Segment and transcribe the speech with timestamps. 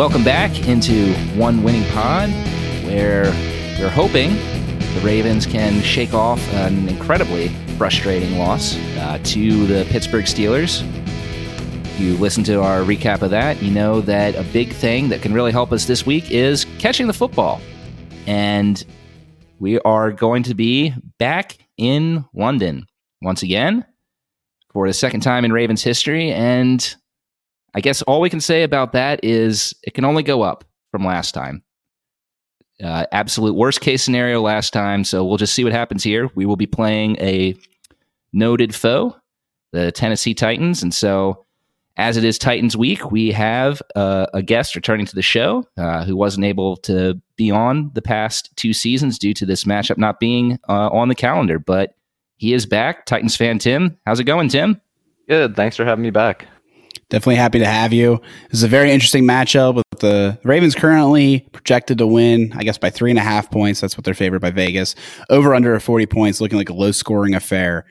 [0.00, 2.30] Welcome back into One Winning Pod,
[2.86, 3.24] where
[3.78, 10.24] we're hoping the Ravens can shake off an incredibly frustrating loss uh, to the Pittsburgh
[10.24, 10.80] Steelers.
[11.84, 15.20] If you listen to our recap of that, you know that a big thing that
[15.20, 17.60] can really help us this week is catching the football.
[18.26, 18.82] And
[19.58, 22.86] we are going to be back in London
[23.20, 23.84] once again
[24.72, 26.32] for the second time in Ravens history.
[26.32, 26.96] And
[27.74, 31.04] I guess all we can say about that is it can only go up from
[31.04, 31.62] last time.
[32.82, 35.04] Uh, absolute worst case scenario last time.
[35.04, 36.30] So we'll just see what happens here.
[36.34, 37.54] We will be playing a
[38.32, 39.16] noted foe,
[39.72, 40.82] the Tennessee Titans.
[40.82, 41.44] And so,
[41.96, 46.04] as it is Titans week, we have uh, a guest returning to the show uh,
[46.04, 50.18] who wasn't able to be on the past two seasons due to this matchup not
[50.18, 51.58] being uh, on the calendar.
[51.58, 51.94] But
[52.38, 53.04] he is back.
[53.04, 53.98] Titans fan Tim.
[54.06, 54.80] How's it going, Tim?
[55.28, 55.54] Good.
[55.54, 56.46] Thanks for having me back.
[57.10, 58.22] Definitely happy to have you.
[58.50, 62.78] This is a very interesting matchup with the Ravens currently projected to win, I guess,
[62.78, 63.80] by three and a half points.
[63.80, 64.94] That's what they're favored by Vegas.
[65.28, 67.84] Over under 40 points, looking like a low scoring affair.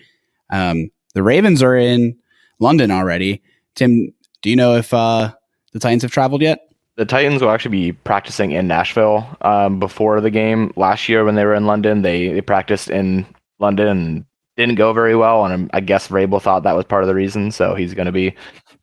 [0.51, 2.17] Um, the Ravens are in
[2.59, 3.43] London already.
[3.75, 5.33] Tim, do you know if uh,
[5.73, 6.61] the Titans have traveled yet?
[6.95, 10.71] The Titans will actually be practicing in Nashville um, before the game.
[10.77, 13.25] Last year, when they were in London, they, they practiced in
[13.59, 14.25] London and
[14.55, 15.45] didn't go very well.
[15.45, 17.51] And I guess Vrabel thought that was part of the reason.
[17.51, 18.33] So he's going to be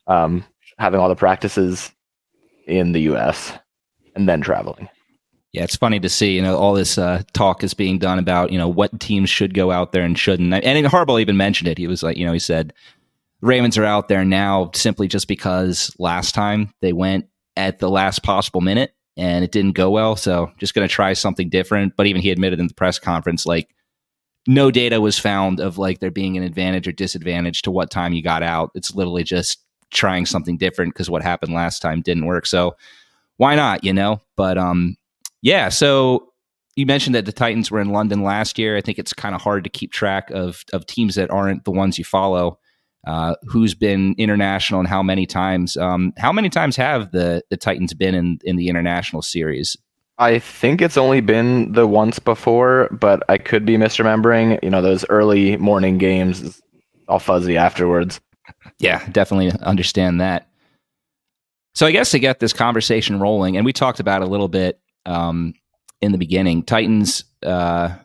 [0.07, 0.43] um,
[0.77, 1.91] having all the practices
[2.65, 3.53] in the U.S.
[4.15, 4.89] and then traveling.
[5.53, 6.35] Yeah, it's funny to see.
[6.35, 9.53] You know, all this uh, talk is being done about you know what teams should
[9.53, 10.53] go out there and shouldn't.
[10.53, 11.77] And Harbaugh even mentioned it.
[11.77, 12.73] He was like, you know, he said
[13.41, 18.23] Ravens are out there now simply just because last time they went at the last
[18.23, 20.15] possible minute and it didn't go well.
[20.15, 21.95] So just going to try something different.
[21.95, 23.69] But even he admitted in the press conference, like
[24.47, 28.13] no data was found of like there being an advantage or disadvantage to what time
[28.13, 28.71] you got out.
[28.75, 29.59] It's literally just
[29.91, 32.45] trying something different because what happened last time didn't work.
[32.45, 32.75] So
[33.37, 34.21] why not, you know?
[34.35, 34.97] But um
[35.41, 36.33] yeah, so
[36.75, 38.77] you mentioned that the Titans were in London last year.
[38.77, 41.71] I think it's kind of hard to keep track of of teams that aren't the
[41.71, 42.59] ones you follow.
[43.05, 45.77] Uh, who's been international and how many times?
[45.77, 49.75] Um, how many times have the the Titans been in in the international series?
[50.19, 54.59] I think it's only been the once before, but I could be misremembering.
[54.63, 56.61] You know, those early morning games,
[57.07, 58.19] all fuzzy afterwards.
[58.79, 60.49] Yeah, definitely understand that.
[61.75, 64.79] So I guess to get this conversation rolling, and we talked about a little bit
[65.05, 65.53] um,
[66.01, 67.23] in the beginning, Titans.
[67.43, 67.95] Uh,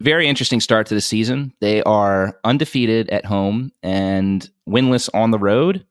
[0.00, 1.52] very interesting start to the season.
[1.60, 5.86] They are undefeated at home and winless on the road.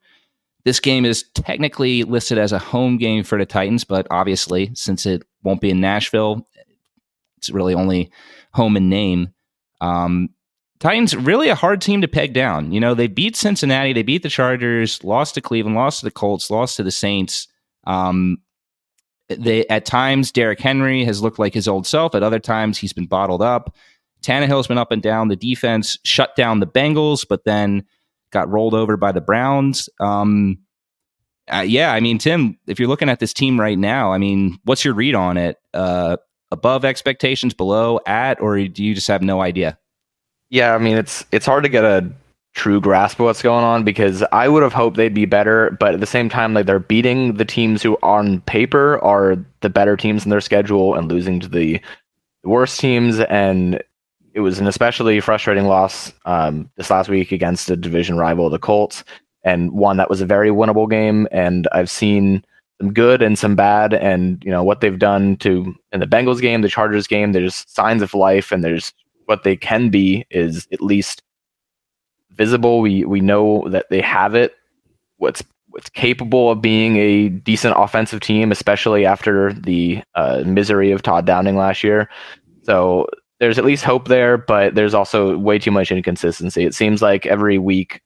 [0.63, 5.05] This game is technically listed as a home game for the Titans, but obviously, since
[5.05, 6.47] it won't be in Nashville,
[7.37, 8.11] it's really only
[8.53, 9.33] home in name.
[9.79, 10.29] Um,
[10.81, 12.71] Titans really a hard team to peg down.
[12.71, 16.11] You know, they beat Cincinnati, they beat the Chargers, lost to Cleveland, lost to the
[16.11, 17.47] Colts, lost to the Saints.
[17.85, 18.39] Um,
[19.29, 22.15] they at times Derrick Henry has looked like his old self.
[22.15, 23.75] At other times he's been bottled up.
[24.23, 25.27] Tannehill's been up and down.
[25.27, 27.85] The defense shut down the Bengals, but then
[28.31, 29.87] got rolled over by the Browns.
[29.99, 30.57] Um,
[31.47, 34.57] uh, yeah, I mean, Tim, if you're looking at this team right now, I mean,
[34.63, 35.57] what's your read on it?
[35.75, 36.17] Uh,
[36.49, 39.77] above expectations, below, at, or do you just have no idea?
[40.51, 42.12] Yeah, I mean it's it's hard to get a
[42.53, 45.94] true grasp of what's going on because I would have hoped they'd be better, but
[45.94, 49.95] at the same time, like they're beating the teams who on paper are the better
[49.95, 51.79] teams in their schedule and losing to the
[52.44, 53.22] worst teams.
[53.22, 53.81] And
[54.34, 58.59] it was an especially frustrating loss um, this last week against a division rival, the
[58.59, 59.06] Colts,
[59.45, 61.29] and one that was a very winnable game.
[61.31, 62.44] And I've seen
[62.81, 66.41] some good and some bad, and you know what they've done to in the Bengals
[66.41, 67.31] game, the Chargers game.
[67.31, 68.94] There's signs of life, and there's
[69.31, 71.23] what they can be is at least
[72.31, 72.81] visible.
[72.81, 74.53] We we know that they have it.
[75.19, 81.01] What's what's capable of being a decent offensive team, especially after the uh, misery of
[81.01, 82.09] Todd Downing last year.
[82.63, 83.07] So
[83.39, 86.65] there's at least hope there, but there's also way too much inconsistency.
[86.65, 88.01] It seems like every week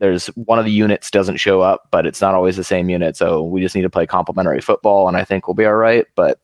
[0.00, 3.16] there's one of the units doesn't show up, but it's not always the same unit.
[3.16, 6.04] So we just need to play complementary football, and I think we'll be all right.
[6.14, 6.40] But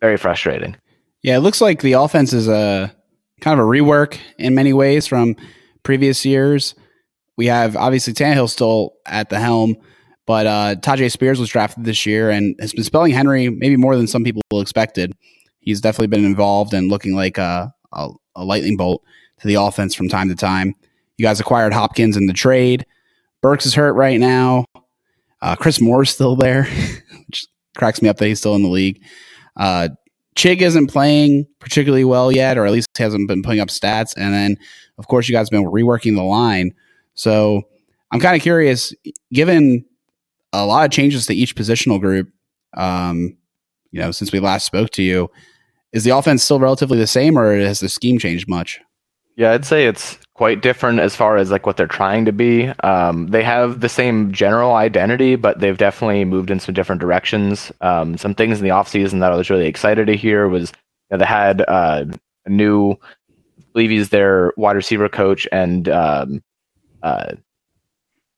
[0.00, 0.76] very frustrating.
[1.22, 2.94] Yeah, it looks like the offense is a
[3.40, 5.36] kind of a rework in many ways from
[5.82, 6.74] previous years.
[7.36, 9.76] We have obviously Tannehill still at the helm,
[10.26, 13.96] but uh, Tyjae Spears was drafted this year and has been spelling Henry maybe more
[13.96, 15.12] than some people expected.
[15.60, 19.02] He's definitely been involved and looking like a, a, a lightning bolt
[19.40, 20.74] to the offense from time to time.
[21.18, 22.86] You guys acquired Hopkins in the trade.
[23.42, 24.64] Burks is hurt right now.
[25.42, 26.64] Uh, Chris Moore's still there,
[27.26, 27.46] which
[27.76, 29.02] cracks me up that he's still in the league.
[29.56, 29.88] Uh,
[30.36, 34.14] Chig isn't playing particularly well yet, or at least hasn't been putting up stats.
[34.16, 34.56] And then,
[34.98, 36.72] of course, you guys have been reworking the line.
[37.14, 37.62] So
[38.12, 38.94] I'm kind of curious,
[39.32, 39.84] given
[40.52, 42.30] a lot of changes to each positional group.
[42.74, 43.36] Um,
[43.90, 45.30] you know, since we last spoke to you,
[45.92, 48.80] is the offense still relatively the same, or has the scheme changed much?
[49.36, 52.66] Yeah, I'd say it's quite different as far as like what they're trying to be.
[52.82, 57.70] Um, they have the same general identity, but they've definitely moved in some different directions.
[57.82, 60.70] Um, some things in the off season that I was really excited to hear was
[60.70, 60.76] you
[61.10, 62.06] know, they had uh,
[62.46, 66.42] a new, I believe he's their wide receiver coach and um,
[67.02, 67.34] uh,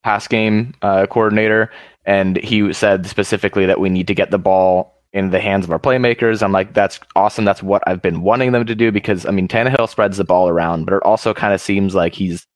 [0.03, 1.71] pass game uh, coordinator,
[2.05, 5.71] and he said specifically that we need to get the ball in the hands of
[5.71, 6.43] our playmakers.
[6.43, 7.45] I'm like, that's awesome.
[7.45, 10.49] That's what I've been wanting them to do because I mean, Tannehill spreads the ball
[10.49, 12.47] around, but it also kind of seems like he's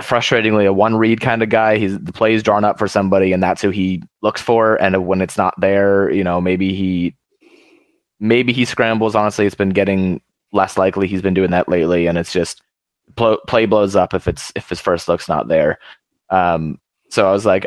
[0.00, 1.78] frustratingly a one read kind of guy.
[1.78, 4.76] He's the plays drawn up for somebody, and that's who he looks for.
[4.76, 7.16] And when it's not there, you know, maybe he
[8.20, 9.14] maybe he scrambles.
[9.14, 10.20] Honestly, it's been getting
[10.52, 11.08] less likely.
[11.08, 12.62] He's been doing that lately, and it's just
[13.16, 15.78] play blows up if it's if his first look's not there.
[16.30, 16.78] Um,
[17.10, 17.66] so I was like,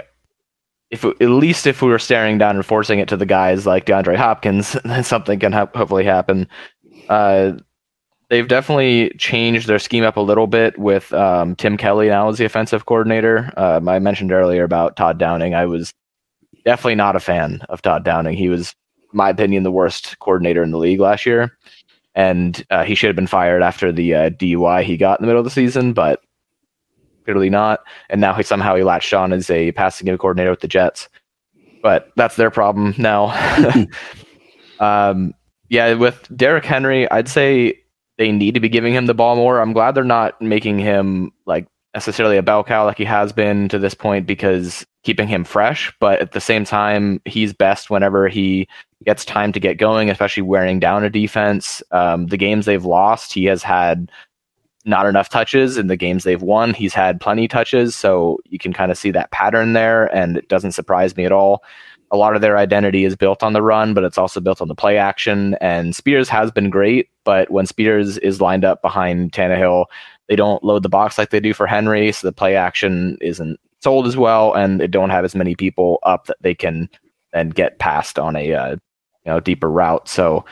[0.92, 3.86] if at least if we were staring down and forcing it to the guys like
[3.86, 6.48] DeAndre Hopkins, then something can ha- hopefully happen.
[7.08, 7.54] Uh,
[8.30, 12.38] they've definitely changed their scheme up a little bit with um, Tim Kelly now as
[12.38, 13.52] the offensive coordinator.
[13.58, 15.54] Um, I mentioned earlier about Todd Downing.
[15.54, 15.94] I was
[16.66, 18.38] definitely not a fan of Todd Downing.
[18.38, 18.76] He was,
[19.12, 21.58] in my opinion, the worst coordinator in the league last year,
[22.16, 25.28] and uh, he should have been fired after the uh, DUI he got in the
[25.28, 25.94] middle of the season.
[25.94, 26.22] But
[27.30, 27.84] clearly not.
[28.10, 31.08] And now he somehow he latched on as a passing game coordinator with the Jets.
[31.84, 33.28] But that's their problem now.
[34.80, 35.34] um,
[35.70, 37.80] yeah, with Derrick Henry, I'd say
[38.18, 39.62] they need to be giving him the ball more.
[39.62, 43.70] I'm glad they're not making him like necessarily a bell cow like he has been
[43.70, 45.94] to this point because keeping him fresh.
[46.00, 48.68] But at the same time, he's best whenever he
[49.06, 51.84] gets time to get going, especially wearing down a defense.
[51.92, 54.12] Um, the games they've lost, he has had
[54.86, 56.74] not enough touches in the games they've won.
[56.74, 60.48] He's had plenty touches, so you can kind of see that pattern there, and it
[60.48, 61.64] doesn't surprise me at all.
[62.12, 64.68] A lot of their identity is built on the run, but it's also built on
[64.68, 65.56] the play action.
[65.62, 69.86] And Spears has been great, but when Spears is lined up behind Tannehill,
[70.28, 73.60] they don't load the box like they do for Henry, so the play action isn't
[73.82, 76.90] sold as well, and they don't have as many people up that they can
[77.34, 78.78] then get past on a uh, you
[79.26, 80.08] know deeper route.
[80.08, 80.46] So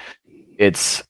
[0.58, 1.04] it's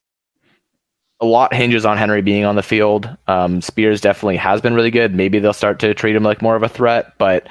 [1.20, 3.10] a lot hinges on Henry being on the field.
[3.28, 5.16] Um, Spears definitely has been really good.
[5.16, 7.48] Maybe they'll start to treat him like more of a threat, but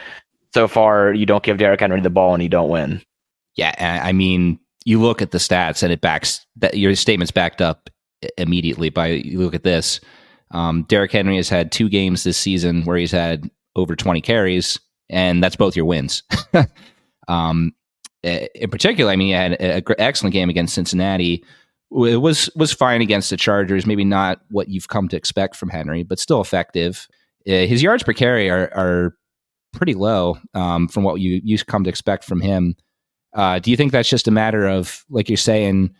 [0.54, 3.02] so far you don't give Derrick Henry the ball and you don't win.
[3.56, 3.74] Yeah,
[4.04, 7.90] I mean, you look at the stats and it backs that your statement's backed up
[8.38, 10.00] immediately by you look at this.
[10.52, 14.78] Um, Derrick Henry has had two games this season where he's had over 20 carries,
[15.10, 16.22] and that's both your wins.
[17.28, 17.74] um,
[18.22, 21.44] in particular, I mean, he had an excellent game against Cincinnati
[21.92, 23.86] it was was fine against the Chargers.
[23.86, 27.06] Maybe not what you've come to expect from Henry, but still effective.
[27.48, 29.16] Uh, his yards per carry are, are
[29.72, 32.74] pretty low um, from what you you come to expect from him.
[33.34, 35.94] Uh, do you think that's just a matter of like you're saying?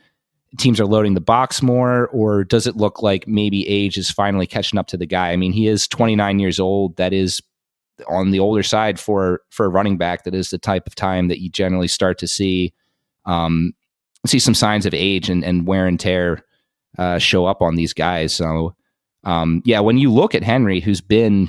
[0.59, 4.47] Teams are loading the box more, or does it look like maybe age is finally
[4.47, 5.33] catching up to the guy?
[5.33, 6.97] I mean, he is 29 years old.
[6.97, 7.43] That is
[8.09, 10.25] on the older side for for a running back.
[10.25, 12.73] That is the type of time that you generally start to see
[13.27, 13.75] um,
[14.24, 16.44] see some signs of age and, and wear and tear
[16.98, 18.34] uh, show up on these guys.
[18.34, 18.74] So,
[19.24, 21.48] um, yeah, when you look at Henry, who's been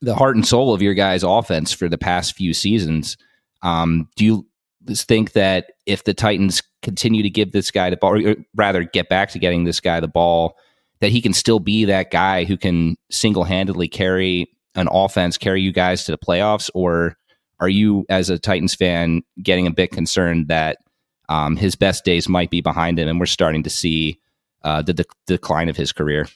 [0.00, 3.16] the heart and soul of your guys' offense for the past few seasons,
[3.62, 4.46] um, do you
[4.92, 9.08] think that if the Titans continue to give this guy the ball, or rather get
[9.08, 10.56] back to getting this guy the ball,
[11.00, 15.62] that he can still be that guy who can single handedly carry an offense, carry
[15.62, 16.70] you guys to the playoffs?
[16.74, 17.16] Or
[17.60, 20.78] are you, as a Titans fan, getting a bit concerned that
[21.28, 24.18] um, his best days might be behind him, and we're starting to see
[24.62, 26.26] uh, the de- decline of his career.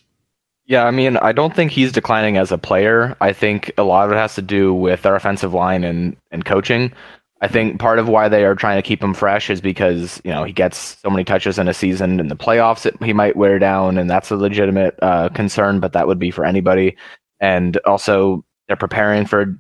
[0.67, 3.17] Yeah, I mean, I don't think he's declining as a player.
[3.23, 6.45] I think a lot of it has to do with our offensive line and, and
[6.45, 6.93] coaching.
[7.41, 10.31] I think part of why they are trying to keep him fresh is because you
[10.31, 12.21] know he gets so many touches in a season.
[12.21, 15.81] In the playoffs, it, he might wear down, and that's a legitimate uh, concern.
[15.81, 16.97] But that would be for anybody.
[17.41, 19.57] And also, they're preparing for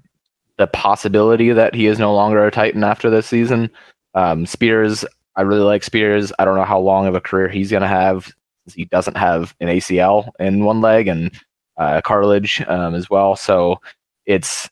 [0.58, 3.70] the possibility that he is no longer a Titan after this season.
[4.14, 5.04] Um, Spears,
[5.38, 6.32] I really like Spears.
[6.38, 8.32] I don't know how long of a career he's going to have.
[8.74, 11.30] He doesn't have an ACL in one leg and
[11.76, 13.36] uh, cartilage um, as well.
[13.36, 13.80] So
[14.26, 14.68] it's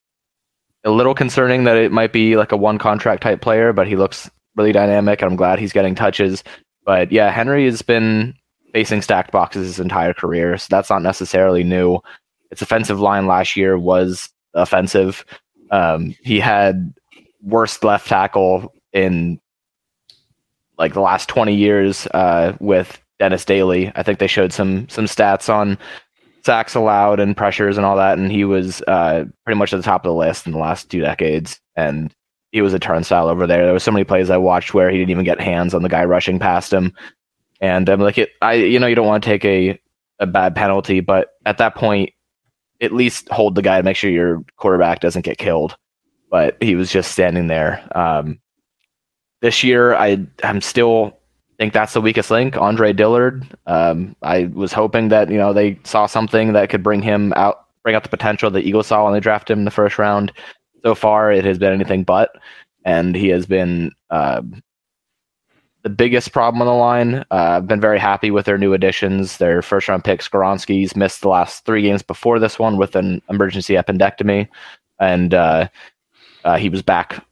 [0.83, 3.95] a little concerning that it might be like a one contract type player, but he
[3.95, 6.43] looks really dynamic, I'm glad he's getting touches.
[6.85, 8.35] But yeah, Henry has been
[8.73, 12.01] facing stacked boxes his entire career, so that's not necessarily new.
[12.51, 15.25] Its offensive line last year was offensive.
[15.71, 16.93] Um, he had
[17.43, 19.41] worst left tackle in
[20.79, 23.93] like the last 20 years uh, with Dennis Daly.
[23.95, 25.79] I think they showed some some stats on
[26.45, 29.83] sacks allowed and pressures and all that, and he was uh, pretty much at the
[29.83, 31.61] top of the list in the last two decades.
[31.75, 32.15] And
[32.53, 33.65] he was a turnstile over there.
[33.65, 35.89] There were so many plays I watched where he didn't even get hands on the
[35.89, 36.93] guy rushing past him.
[37.61, 39.79] And I'm like, it, I, you know, you don't want to take a
[40.19, 42.11] a bad penalty, but at that point,
[42.81, 45.77] at least hold the guy to make sure your quarterback doesn't get killed.
[46.31, 47.87] But he was just standing there.
[47.95, 48.41] Um,
[49.47, 51.17] this year, I I'm still
[51.57, 52.57] think that's the weakest link.
[52.57, 53.47] Andre Dillard.
[53.69, 57.67] Um, I was hoping that you know they saw something that could bring him out,
[57.85, 60.33] bring out the potential that Eagles saw when they drafted him in the first round.
[60.83, 62.31] So far, it has been anything but,
[62.85, 64.43] and he has been uh,
[65.85, 67.15] the biggest problem on the line.
[67.31, 69.39] Uh, I've been very happy with their new additions.
[69.39, 73.23] Their first round pick, Skoronski's missed the last three games before this one with an
[73.31, 74.49] emergency appendectomy,
[74.99, 75.69] and uh,
[76.45, 77.25] uh, he was back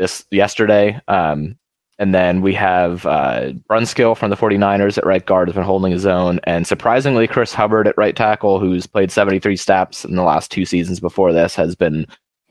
[0.00, 1.00] this yesterday.
[1.06, 1.56] Um,
[1.98, 5.92] and then we have uh, Brunskill from the 49ers at right guard has been holding
[5.92, 6.40] his own.
[6.44, 10.64] And surprisingly, Chris Hubbard at right tackle, who's played 73 snaps in the last two
[10.64, 12.06] seasons before this, has been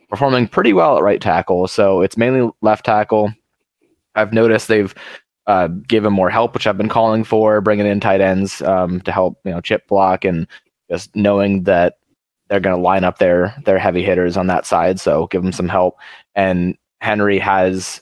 [0.08, 1.68] performing pretty well at right tackle.
[1.68, 3.34] So it's mainly left tackle.
[4.14, 4.94] I've noticed they've
[5.48, 9.12] uh, given more help, which I've been calling for, bringing in tight ends um, to
[9.12, 10.46] help, you know, chip block and
[10.92, 11.96] just knowing that
[12.50, 15.00] they're going to line up their their heavy hitters on that side.
[15.00, 15.98] So give them some help.
[16.36, 18.02] And Henry has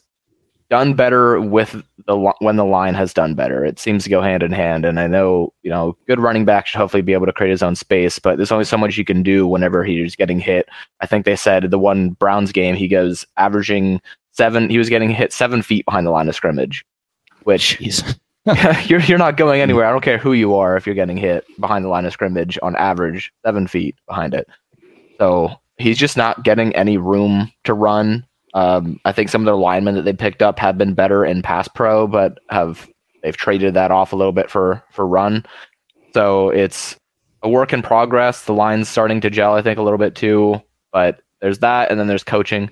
[0.69, 3.63] done better with the when the line has done better.
[3.63, 4.85] It seems to go hand in hand.
[4.85, 7.63] And I know you know good running back should hopefully be able to create his
[7.63, 10.67] own space, but there's only so much you can do whenever he's getting hit.
[10.99, 14.01] I think they said the one Browns game he goes averaging
[14.31, 14.69] seven.
[14.69, 16.85] He was getting hit seven feet behind the line of scrimmage
[17.47, 17.79] which
[18.85, 19.85] you're you're not going anywhere.
[19.85, 22.59] I don't care who you are if you're getting hit behind the line of scrimmage
[22.61, 24.47] on average seven feet behind it.
[25.17, 28.25] So he's just not getting any room to run.
[28.53, 31.41] Um, I think some of the linemen that they picked up have been better in
[31.41, 32.87] pass pro, but have
[33.23, 35.45] they've traded that off a little bit for for run.
[36.13, 36.97] So it's
[37.43, 38.45] a work in progress.
[38.45, 40.61] The line's starting to gel, I think, a little bit too.
[40.91, 42.69] But there's that, and then there's coaching.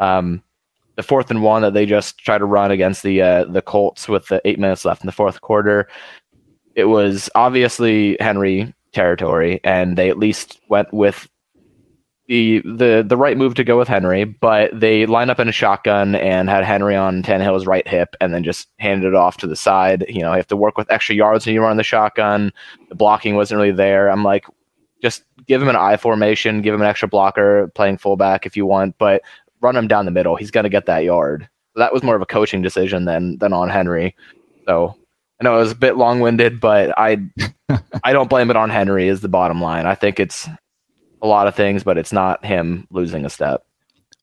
[0.00, 0.42] Um,
[0.96, 4.08] the fourth and one that they just tried to run against the uh, the Colts
[4.08, 5.88] with the eight minutes left in the fourth quarter.
[6.74, 11.28] It was obviously Henry territory, and they at least went with
[12.28, 14.24] the the the right move to go with Henry.
[14.24, 18.32] But they lined up in a shotgun and had Henry on Tannehill's right hip, and
[18.32, 20.04] then just handed it off to the side.
[20.08, 22.52] You know, you have to work with extra yards when you run the shotgun.
[22.88, 24.10] The blocking wasn't really there.
[24.10, 24.44] I'm like,
[25.02, 28.66] just give him an I formation, give him an extra blocker playing fullback if you
[28.66, 29.22] want, but
[29.60, 30.36] run him down the middle.
[30.36, 31.48] He's going to get that yard.
[31.74, 34.14] So that was more of a coaching decision than than on Henry.
[34.66, 34.94] So
[35.40, 37.18] I know it was a bit long winded, but I
[38.04, 39.08] I don't blame it on Henry.
[39.08, 39.86] Is the bottom line.
[39.86, 40.46] I think it's
[41.22, 43.64] a lot of things, but it's not him losing a step.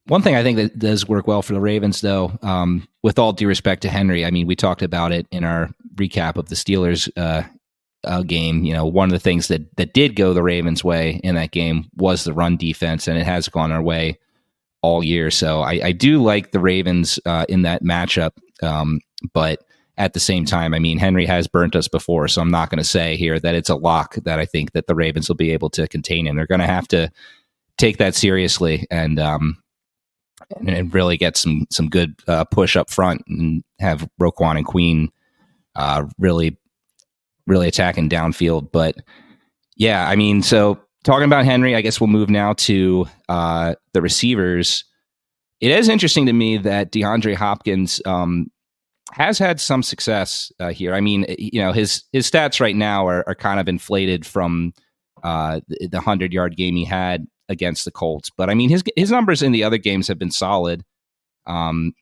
[0.07, 3.33] One thing I think that does work well for the Ravens, though, um, with all
[3.33, 6.55] due respect to Henry, I mean, we talked about it in our recap of the
[6.55, 7.43] Steelers uh,
[8.03, 8.63] uh, game.
[8.63, 11.51] You know, one of the things that that did go the Ravens' way in that
[11.51, 14.19] game was the run defense, and it has gone our way
[14.83, 15.31] all year.
[15.31, 18.31] So I, I do like the Ravens uh, in that matchup.
[18.61, 18.99] Um,
[19.33, 19.63] but
[19.97, 22.79] at the same time, I mean, Henry has burnt us before, so I'm not going
[22.79, 25.51] to say here that it's a lock that I think that the Ravens will be
[25.51, 26.35] able to contain him.
[26.35, 27.11] They're going to have to
[27.77, 29.61] take that seriously and um,
[30.57, 34.65] and, and really get some some good uh, push up front and have Roquan and
[34.65, 35.11] Queen
[35.75, 36.57] uh, really
[37.47, 38.71] really attacking downfield.
[38.71, 38.97] But
[39.77, 44.01] yeah, I mean, so talking about Henry, I guess we'll move now to uh, the
[44.01, 44.83] receivers.
[45.61, 48.51] It is interesting to me that DeAndre Hopkins um,
[49.11, 50.93] has had some success uh, here.
[50.93, 54.73] I mean, you know, his his stats right now are, are kind of inflated from
[55.23, 59.11] uh, the hundred yard game he had against the Colts, but I mean, his his
[59.11, 60.83] numbers in the other games have been solid.
[61.45, 61.93] Um,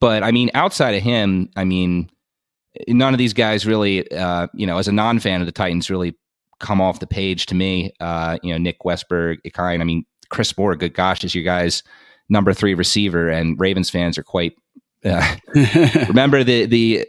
[0.00, 2.10] but I mean, outside of him, I mean,
[2.86, 5.90] none of these guys really, uh, you know, as a non fan of the Titans,
[5.90, 6.14] really
[6.60, 7.92] come off the page to me.
[8.00, 9.80] Uh, you know, Nick Westbrook, Ikhine.
[9.80, 10.76] I mean, Chris Moore.
[10.76, 11.82] Good gosh, is your guys'
[12.28, 14.54] number three receiver, and Ravens fans are quite.
[15.04, 15.36] Uh,
[16.08, 17.06] remember the the.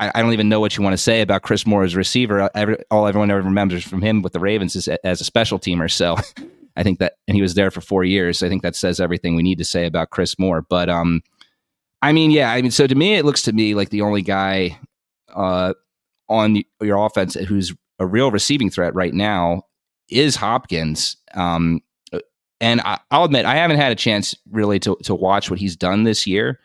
[0.00, 2.50] I, I, don't even know what you want to say about Chris Moore as receiver.
[2.54, 5.90] Every, all everyone ever remembers from him with the Ravens is as a special teamer.
[5.90, 6.16] So,
[6.76, 8.42] I think that, and he was there for four years.
[8.42, 10.62] I think that says everything we need to say about Chris Moore.
[10.62, 11.22] But um,
[12.00, 14.22] I mean, yeah, I mean, so to me, it looks to me like the only
[14.22, 14.78] guy
[15.34, 15.72] uh
[16.28, 19.62] on your offense who's a real receiving threat right now
[20.08, 21.16] is Hopkins.
[21.34, 21.80] Um,
[22.60, 25.76] and I, will admit, I haven't had a chance really to, to watch what he's
[25.76, 26.60] done this year.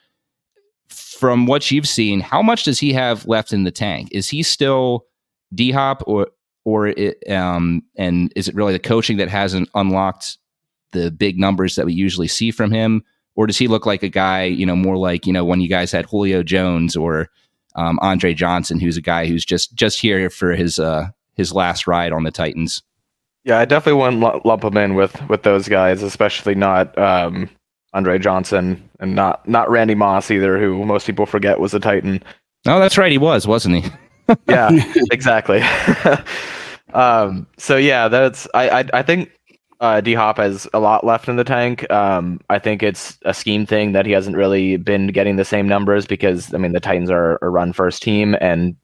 [1.17, 4.09] From what you've seen, how much does he have left in the tank?
[4.11, 5.07] Is he still
[5.53, 6.27] D Hop or
[6.63, 10.37] or it, um, and is it really the coaching that hasn't unlocked
[10.91, 13.03] the big numbers that we usually see from him,
[13.35, 15.67] or does he look like a guy, you know, more like you know when you
[15.67, 17.29] guys had Julio Jones or
[17.75, 21.87] um, Andre Johnson, who's a guy who's just just here for his uh, his last
[21.87, 22.83] ride on the Titans.
[23.43, 27.49] Yeah, I definitely wouldn't lump him in with with those guys, especially not um,
[27.97, 32.21] Andre Johnson and not not Randy Moss either, who most people forget was a Titan.
[32.67, 33.91] Oh, that's right, he was, wasn't he?
[34.47, 34.69] yeah,
[35.11, 35.63] exactly.
[36.93, 39.31] um, so yeah, that's I I, I think
[39.79, 41.89] uh, D Hop has a lot left in the tank.
[41.91, 45.67] Um, I think it's a scheme thing that he hasn't really been getting the same
[45.67, 48.75] numbers because I mean the Titans are a run first team and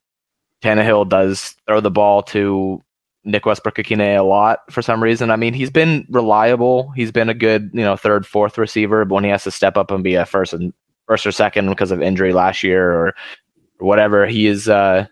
[0.63, 2.81] Tannehill does throw the ball to
[3.25, 5.31] Nick Westbrook-Ikhine a lot for some reason.
[5.31, 6.91] I mean, he's been reliable.
[6.91, 9.77] He's been a good, you know, third, fourth receiver, but when he has to step
[9.77, 10.73] up and be a first and
[11.07, 13.15] first or second because of injury last year or,
[13.79, 15.05] whatever, he is uh,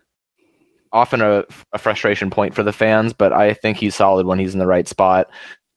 [0.93, 3.11] often a, a, frustration point for the fans.
[3.11, 5.29] But I think he's solid when he's in the right spot.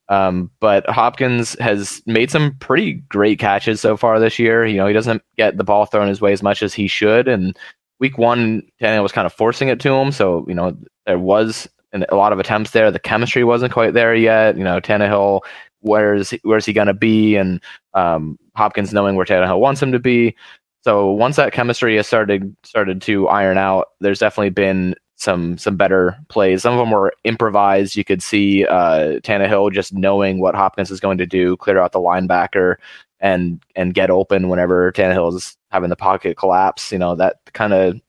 [0.09, 4.65] Um, but Hopkins has made some pretty great catches so far this year.
[4.65, 7.27] You know, he doesn't get the ball thrown his way as much as he should,
[7.27, 7.59] and
[8.01, 10.13] week one, Tannehill was kind of forcing it to him.
[10.13, 10.77] So, you know,
[11.07, 12.91] there was and a lot of attempts there.
[12.91, 14.59] The chemistry wasn't quite there yet.
[14.59, 15.41] You know, Tannehill,
[15.81, 17.63] where's where's he going to be, and
[17.95, 20.37] um, Hopkins knowing where Tannehill wants him to be.
[20.83, 25.77] So once that chemistry has started started to iron out, there's definitely been some some
[25.77, 26.63] better plays.
[26.63, 27.97] Some of them were improvised.
[27.97, 31.93] You could see uh, Tannehill just knowing what Hopkins is going to do, clear out
[31.93, 32.75] the linebacker,
[33.21, 36.93] and and get open whenever Tannehill is having the pocket collapse.
[36.93, 38.01] You know that kind of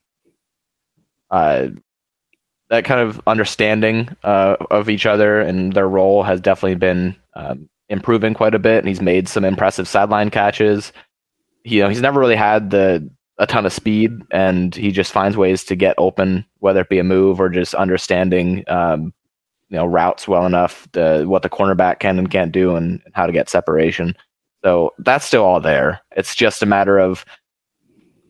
[1.30, 1.68] uh,
[2.76, 7.70] that kind of understanding uh, of each other and their role has definitely been um,
[7.90, 8.80] improving quite a bit.
[8.80, 10.92] And he's made some impressive sideline catches.
[11.64, 15.36] You know, he's never really had the a ton of speed, and he just finds
[15.36, 19.14] ways to get open, whether it be a move or just understanding, um,
[19.68, 23.14] you know, routes well enough, the what the cornerback can and can't do, and, and
[23.14, 24.16] how to get separation.
[24.64, 26.00] So that's still all there.
[26.16, 27.26] It's just a matter of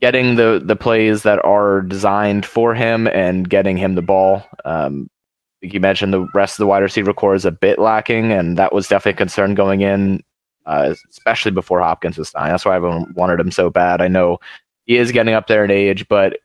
[0.06, 4.44] getting the the plays that are designed for him and getting him the ball.
[4.64, 5.10] Um,
[5.62, 8.72] you mentioned the rest of the wide receiver core is a bit lacking, and that
[8.72, 10.22] was definitely a concern going in,
[10.68, 12.52] uh, especially before Hopkins was signed.
[12.52, 14.00] That's why everyone wanted him so bad.
[14.00, 14.38] I know
[14.86, 16.38] he is getting up there in age, but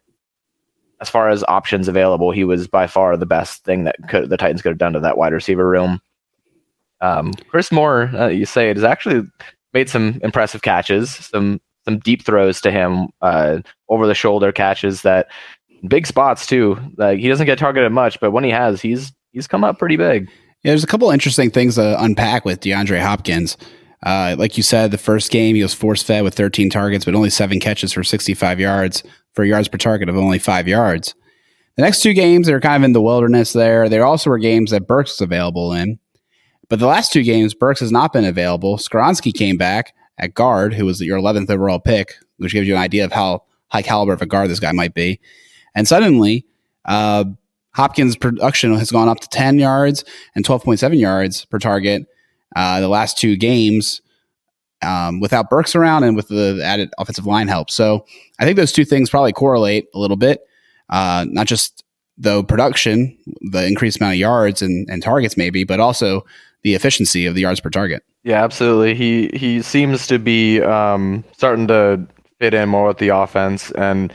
[1.02, 4.38] as far as options available, he was by far the best thing that could, the
[4.38, 6.00] Titans could have done to that wide receiver room.
[7.02, 9.28] Um, Chris Moore, uh, you say it, has actually
[9.74, 15.02] made some impressive catches, some some deep throws to him, uh, over the shoulder catches
[15.02, 15.28] that
[15.88, 16.78] big spots too.
[16.96, 19.96] Like he doesn't get targeted much, but when he has, he's he's come up pretty
[19.96, 20.28] big.
[20.62, 23.56] Yeah, there's a couple interesting things to unpack with DeAndre Hopkins.
[24.02, 27.14] Uh, like you said, the first game he was force fed with 13 targets, but
[27.14, 29.02] only seven catches for 65 yards
[29.34, 31.14] for yards per target of only five yards.
[31.76, 33.88] The next two games, they're kind of in the wilderness there.
[33.88, 35.98] There also were games that Burks was available in.
[36.68, 38.76] But the last two games, Burks has not been available.
[38.76, 42.80] Skoronski came back, at guard, who was your 11th overall pick, which gives you an
[42.80, 45.18] idea of how high caliber of a guard this guy might be.
[45.74, 46.46] And suddenly,
[46.84, 47.24] uh,
[47.74, 50.04] Hopkins' production has gone up to 10 yards
[50.34, 52.06] and 12.7 yards per target
[52.56, 54.00] uh, the last two games
[54.82, 57.70] um, without Burks around and with the added offensive line help.
[57.70, 58.04] So
[58.38, 60.40] I think those two things probably correlate a little bit.
[60.88, 61.84] Uh, not just
[62.18, 63.16] the production,
[63.52, 66.24] the increased amount of yards and, and targets, maybe, but also
[66.62, 68.02] the efficiency of the yards per target.
[68.22, 68.94] Yeah, absolutely.
[68.94, 72.06] He he seems to be um, starting to
[72.38, 74.12] fit in more with the offense, and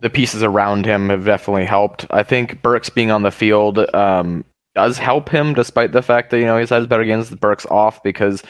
[0.00, 2.06] the pieces around him have definitely helped.
[2.10, 6.38] I think Burks being on the field um, does help him, despite the fact that
[6.40, 8.42] you know he's had his better games Burks off because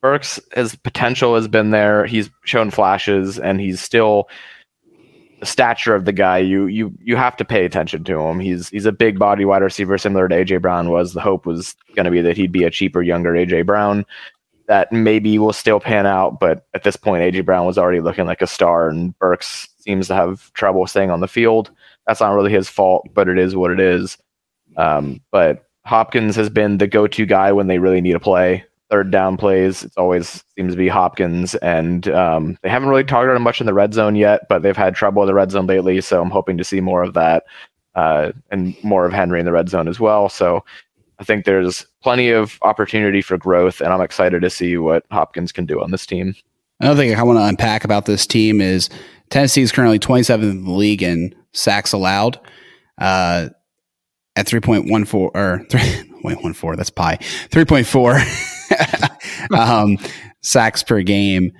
[0.00, 2.06] Burks his potential has been there.
[2.06, 4.28] He's shown flashes, and he's still
[5.42, 8.40] stature of the guy, you you you have to pay attention to him.
[8.40, 11.12] He's he's a big body wide receiver, similar to AJ Brown was.
[11.12, 14.04] The hope was going to be that he'd be a cheaper, younger AJ Brown.
[14.68, 18.26] That maybe will still pan out, but at this point, AJ Brown was already looking
[18.26, 21.70] like a star, and Burks seems to have trouble staying on the field.
[22.06, 24.16] That's not really his fault, but it is what it is.
[24.76, 29.10] Um, but Hopkins has been the go-to guy when they really need a play third
[29.10, 29.82] down plays.
[29.82, 33.66] It's always seems to be Hopkins, and um, they haven't really targeted him much in
[33.66, 35.98] the red zone yet, but they've had trouble in the red zone lately.
[36.02, 37.44] So I'm hoping to see more of that
[37.94, 40.28] uh, and more of Henry in the red zone as well.
[40.28, 40.62] So
[41.18, 45.52] I think there's plenty of opportunity for growth, and I'm excited to see what Hopkins
[45.52, 46.34] can do on this team.
[46.78, 48.90] Another thing I want to unpack about this team is
[49.30, 52.38] Tennessee is currently 27th in the league in sacks allowed.
[52.98, 53.48] Uh,
[54.36, 58.61] at 3.14 or 3.14 that's pi 3.4
[59.56, 59.98] um,
[60.42, 61.52] sacks per game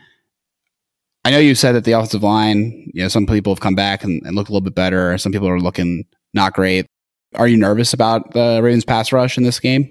[1.24, 4.04] i know you said that the offensive line you know some people have come back
[4.04, 6.86] and, and look a little bit better some people are looking not great
[7.34, 9.90] are you nervous about the ravens pass rush in this game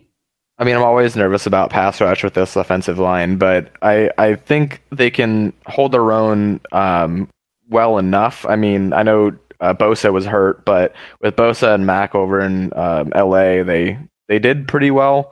[0.62, 4.36] I mean, I'm always nervous about pass rush with this offensive line, but I, I
[4.36, 7.28] think they can hold their own um,
[7.72, 8.46] well enough.
[8.46, 12.72] I mean, I know uh, Bosa was hurt, but with Bosa and Mack over in
[12.76, 15.32] um, LA, they they did pretty well.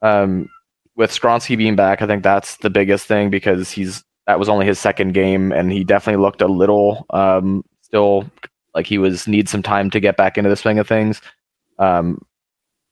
[0.00, 0.48] Um,
[1.00, 4.66] with Skoronski being back, I think that's the biggest thing because he's that was only
[4.66, 8.30] his second game, and he definitely looked a little um, still
[8.74, 11.22] like he was need some time to get back into the swing of things.
[11.78, 12.20] Um,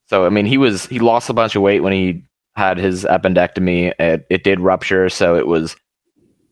[0.06, 2.24] so I mean, he was he lost a bunch of weight when he
[2.56, 3.92] had his appendectomy.
[4.00, 5.76] It, it did rupture, so it was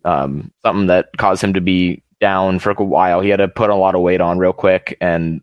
[0.04, 3.22] um, something that caused him to be down for a while.
[3.22, 5.40] He had to put a lot of weight on real quick, and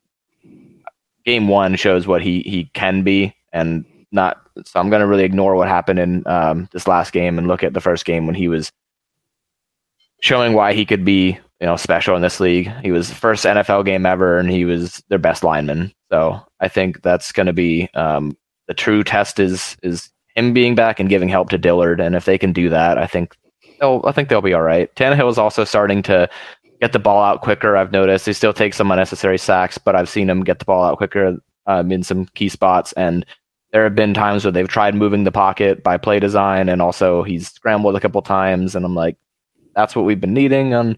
[1.26, 4.42] game one shows what he he can be, and not.
[4.66, 7.64] So I'm going to really ignore what happened in um, this last game and look
[7.64, 8.72] at the first game when he was
[10.22, 12.72] showing why he could be you know special in this league.
[12.82, 15.94] He was first NFL game ever, and he was their best lineman.
[16.12, 20.76] So I think that's going to be um, the true test is is him being
[20.76, 22.00] back and giving help to Dillard.
[22.00, 23.36] And if they can do that, I think
[23.80, 24.94] they'll I think they'll be all right.
[24.96, 26.30] Tannehill is also starting to
[26.82, 27.78] get the ball out quicker.
[27.78, 30.84] I've noticed he still takes some unnecessary sacks, but I've seen him get the ball
[30.84, 32.92] out quicker um, in some key spots.
[32.94, 33.26] And
[33.74, 37.24] there have been times where they've tried moving the pocket by play design, and also
[37.24, 38.76] he's scrambled a couple times.
[38.76, 39.18] And I'm like,
[39.76, 40.98] that's what we've been needing on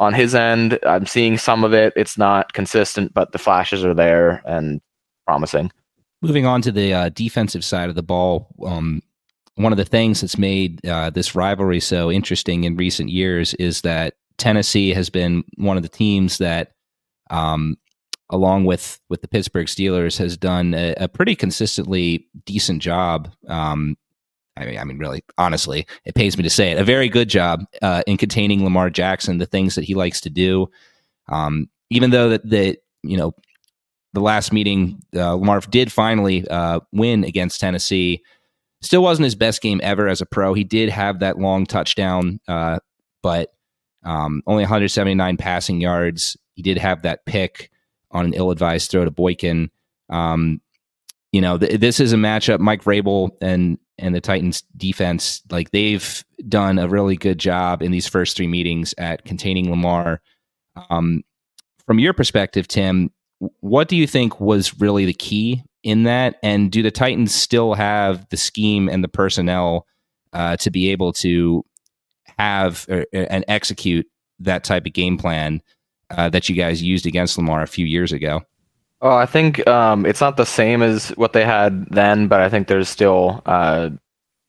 [0.00, 0.78] on his end.
[0.84, 1.92] I'm seeing some of it.
[1.94, 4.80] It's not consistent, but the flashes are there and
[5.26, 5.70] promising.
[6.22, 9.02] Moving on to the uh, defensive side of the ball, um,
[9.56, 13.82] one of the things that's made uh, this rivalry so interesting in recent years is
[13.82, 16.72] that Tennessee has been one of the teams that,
[17.30, 17.76] um,
[18.30, 23.30] along with with the Pittsburgh Steelers, has done a, a pretty consistently decent job.
[23.48, 23.96] Um,
[24.56, 26.78] I mean, I mean, really, honestly, it pays me to say it.
[26.78, 30.30] A very good job uh, in containing Lamar Jackson, the things that he likes to
[30.30, 30.70] do.
[31.28, 33.34] Um, even though that the you know
[34.12, 38.22] the last meeting, uh, Lamar did finally uh, win against Tennessee.
[38.80, 40.54] Still wasn't his best game ever as a pro.
[40.54, 42.78] He did have that long touchdown, uh,
[43.22, 43.54] but
[44.04, 46.36] um, only 179 passing yards.
[46.54, 47.70] He did have that pick
[48.14, 49.70] on an ill-advised throw to Boykin.
[50.08, 50.60] Um,
[51.32, 52.60] you know, th- this is a matchup.
[52.60, 57.92] Mike Vrabel and and the Titans defense, like they've done a really good job in
[57.92, 60.20] these first three meetings at containing Lamar.
[60.90, 61.22] Um,
[61.86, 63.12] from your perspective, Tim,
[63.60, 66.36] what do you think was really the key in that?
[66.42, 69.86] And do the Titans still have the scheme and the personnel
[70.32, 71.64] uh, to be able to
[72.38, 74.06] have or, and execute
[74.40, 75.62] that type of game plan
[76.10, 78.42] uh, that you guys used against Lamar a few years ago?
[79.00, 82.48] Oh, I think um, it's not the same as what they had then, but I
[82.48, 83.90] think there's still uh,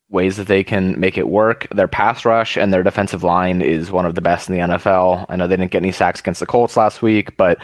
[0.09, 1.67] ways that they can make it work.
[1.71, 5.25] Their pass rush and their defensive line is one of the best in the NFL.
[5.29, 7.57] I know they didn't get any sacks against the Colts last week, but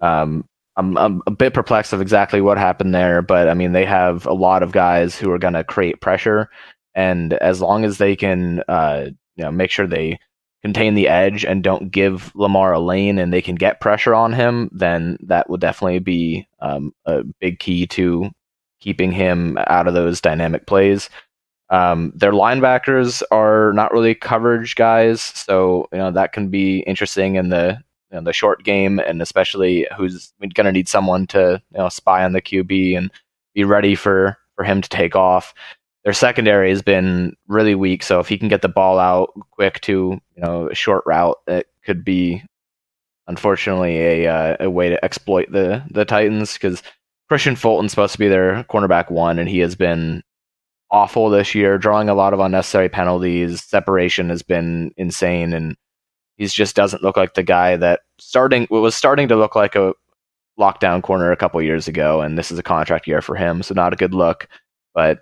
[0.00, 0.44] um,
[0.76, 3.20] I'm, I'm a bit perplexed of exactly what happened there.
[3.20, 6.48] But I mean, they have a lot of guys who are going to create pressure,
[6.94, 9.06] and as long as they can, uh,
[9.36, 10.18] you know, make sure they
[10.62, 14.32] contain the edge and don't give Lamar a lane and they can get pressure on
[14.32, 18.30] him, then that would definitely be um, a big key to
[18.80, 21.10] keeping him out of those dynamic plays.
[21.70, 27.34] Um, their linebackers are not really coverage guys, so you know that can be interesting
[27.34, 27.78] in the
[28.10, 31.90] you know, the short game, and especially who's going to need someone to you know
[31.90, 33.10] spy on the QB and
[33.54, 35.52] be ready for for him to take off
[36.04, 38.02] their secondary has been really weak.
[38.02, 41.36] So if he can get the ball out quick to you know a short route,
[41.46, 42.42] it could be
[43.26, 46.82] unfortunately a uh, a way to exploit the the Titans because
[47.30, 50.22] Kristian Fulton's supposed to be their cornerback one, and he has been
[50.90, 53.62] awful this year, drawing a lot of unnecessary penalties.
[53.62, 55.76] Separation has been insane, and
[56.36, 59.92] he just doesn't look like the guy that starting was starting to look like a
[60.58, 63.74] lockdown corner a couple years ago, and this is a contract year for him, so
[63.74, 64.48] not a good look.
[64.94, 65.20] But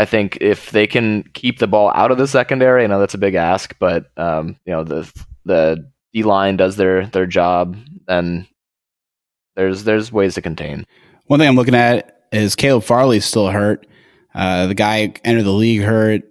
[0.00, 3.12] I think if they can keep the ball out of the secondary, I know that's
[3.12, 5.12] a big ask, but um, you know the
[5.44, 7.76] the D line does their their job,
[8.08, 8.48] then
[9.56, 10.86] there's there's ways to contain.
[11.26, 13.86] One thing I'm looking at is Caleb Farley's still hurt.
[14.34, 16.22] Uh, the guy entered the league hurt.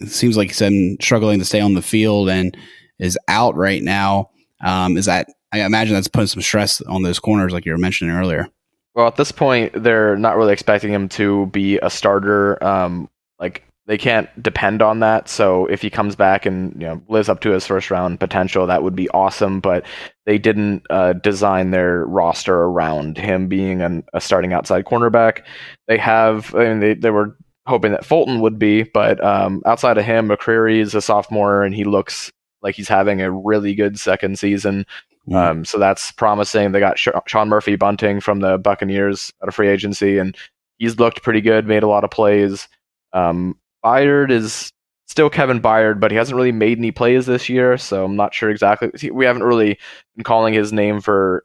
[0.00, 2.56] It seems like he's been struggling to stay on the field and
[2.98, 4.30] is out right now.
[4.60, 7.78] Um, is that I imagine that's putting some stress on those corners, like you were
[7.78, 8.48] mentioning earlier.
[8.94, 12.62] Well, at this point, they're not really expecting him to be a starter.
[12.62, 13.08] Um,
[13.42, 15.28] like they can't depend on that.
[15.28, 18.66] So if he comes back and you know lives up to his first round potential,
[18.66, 19.60] that would be awesome.
[19.60, 19.84] But
[20.24, 25.42] they didn't uh, design their roster around him being an, a starting outside cornerback.
[25.88, 29.98] They have, I mean, they they were hoping that Fulton would be, but um, outside
[29.98, 33.98] of him, McCreary is a sophomore and he looks like he's having a really good
[33.98, 34.86] second season.
[35.32, 36.72] Um, so that's promising.
[36.72, 40.36] They got Sean Murphy Bunting from the Buccaneers at a free agency, and
[40.78, 42.68] he's looked pretty good, made a lot of plays.
[43.12, 44.72] Um, Byard is
[45.06, 48.34] still Kevin Byard, but he hasn't really made any plays this year, so I'm not
[48.34, 49.10] sure exactly.
[49.10, 49.78] We haven't really
[50.16, 51.44] been calling his name for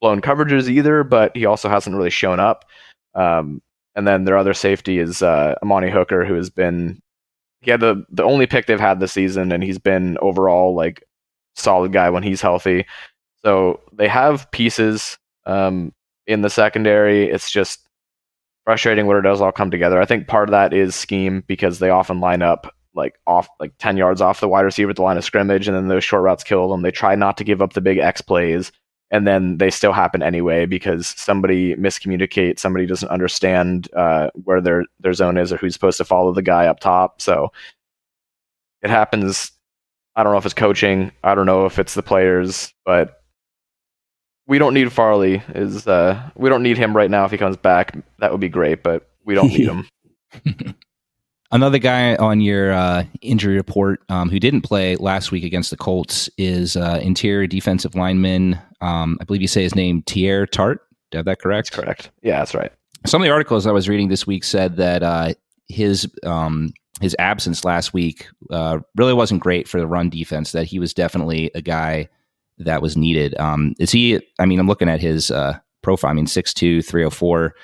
[0.00, 2.64] blown coverages either, but he also hasn't really shown up.
[3.14, 3.60] Um,
[3.94, 7.00] and then their other safety is uh, Amani Hooker, who has been
[7.60, 11.02] he had the the only pick they've had this season, and he's been overall like
[11.56, 12.86] solid guy when he's healthy.
[13.42, 15.92] So they have pieces um,
[16.26, 17.28] in the secondary.
[17.28, 17.87] It's just
[18.68, 19.98] frustrating when it does all come together.
[19.98, 23.72] I think part of that is scheme because they often line up like off like
[23.78, 26.22] 10 yards off the wide receiver at the line of scrimmage and then those short
[26.22, 26.82] routes kill them.
[26.82, 28.70] They try not to give up the big X plays
[29.10, 34.84] and then they still happen anyway because somebody miscommunicates, somebody doesn't understand uh, where their
[35.00, 37.22] their zone is or who's supposed to follow the guy up top.
[37.22, 37.50] So
[38.82, 39.50] it happens.
[40.14, 41.10] I don't know if it's coaching.
[41.24, 43.17] I don't know if it's the players, but
[44.48, 45.42] we don't need Farley.
[45.54, 47.24] Is uh, we don't need him right now.
[47.24, 50.74] If he comes back, that would be great, but we don't need him.
[51.50, 55.78] Another guy on your uh, injury report um, who didn't play last week against the
[55.78, 58.58] Colts is uh, interior defensive lineman.
[58.82, 60.80] Um, I believe you say his name, Teair Tart.
[61.12, 61.70] Have that correct?
[61.70, 62.10] That's correct.
[62.22, 62.70] Yeah, that's right.
[63.06, 65.32] Some of the articles I was reading this week said that uh,
[65.68, 70.52] his um, his absence last week uh, really wasn't great for the run defense.
[70.52, 72.10] That he was definitely a guy
[72.58, 73.38] that was needed.
[73.38, 74.20] Um, is he?
[74.38, 76.10] I mean, I'm looking at his uh, profile.
[76.10, 77.54] I mean, 6'2", 304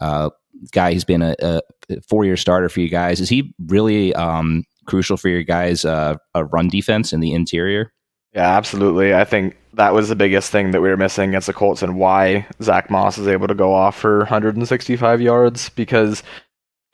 [0.00, 0.30] uh,
[0.72, 1.60] guy who's been a, a
[2.08, 3.20] four year starter for you guys.
[3.20, 7.92] Is he really um, crucial for your guys' uh, a run defense in the interior?
[8.32, 9.14] Yeah, absolutely.
[9.14, 11.96] I think that was the biggest thing that we were missing against the Colts and
[11.96, 16.22] why Zach Moss is able to go off for 165 yards because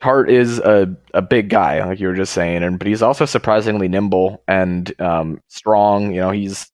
[0.01, 3.25] Hart is a, a big guy, like you were just saying, and but he's also
[3.25, 6.11] surprisingly nimble and um, strong.
[6.13, 6.71] You know, he's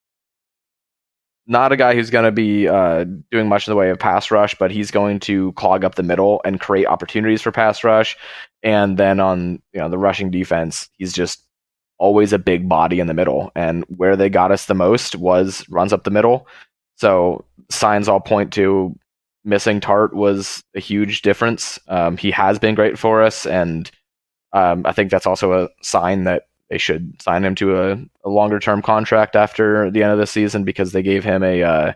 [1.46, 4.32] not a guy who's going to be uh, doing much in the way of pass
[4.32, 8.18] rush, but he's going to clog up the middle and create opportunities for pass rush.
[8.62, 11.44] And then on you know the rushing defense, he's just
[11.98, 13.52] always a big body in the middle.
[13.56, 16.48] And where they got us the most was runs up the middle.
[16.98, 18.96] So signs all point to
[19.44, 21.80] missing Tart was a huge difference.
[21.88, 23.92] Um, he has been great for us, and
[24.54, 28.30] um, I think that's also a sign that they should sign him to a, a
[28.30, 31.94] longer term contract after the end of the season because they gave him a uh,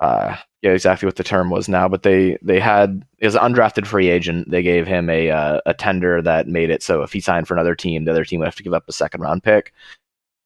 [0.00, 4.08] uh, yeah exactly what the term was now, but they they had as undrafted free
[4.08, 7.48] agent they gave him a uh, a tender that made it so if he signed
[7.48, 9.72] for another team, the other team would have to give up a second round pick.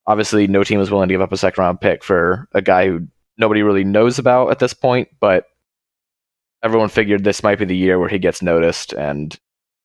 [0.07, 2.87] Obviously, no team was willing to give up a second round pick for a guy
[2.87, 3.07] who
[3.39, 5.47] nobody really knows about at this point, but
[6.63, 9.39] everyone figured this might be the year where he gets noticed and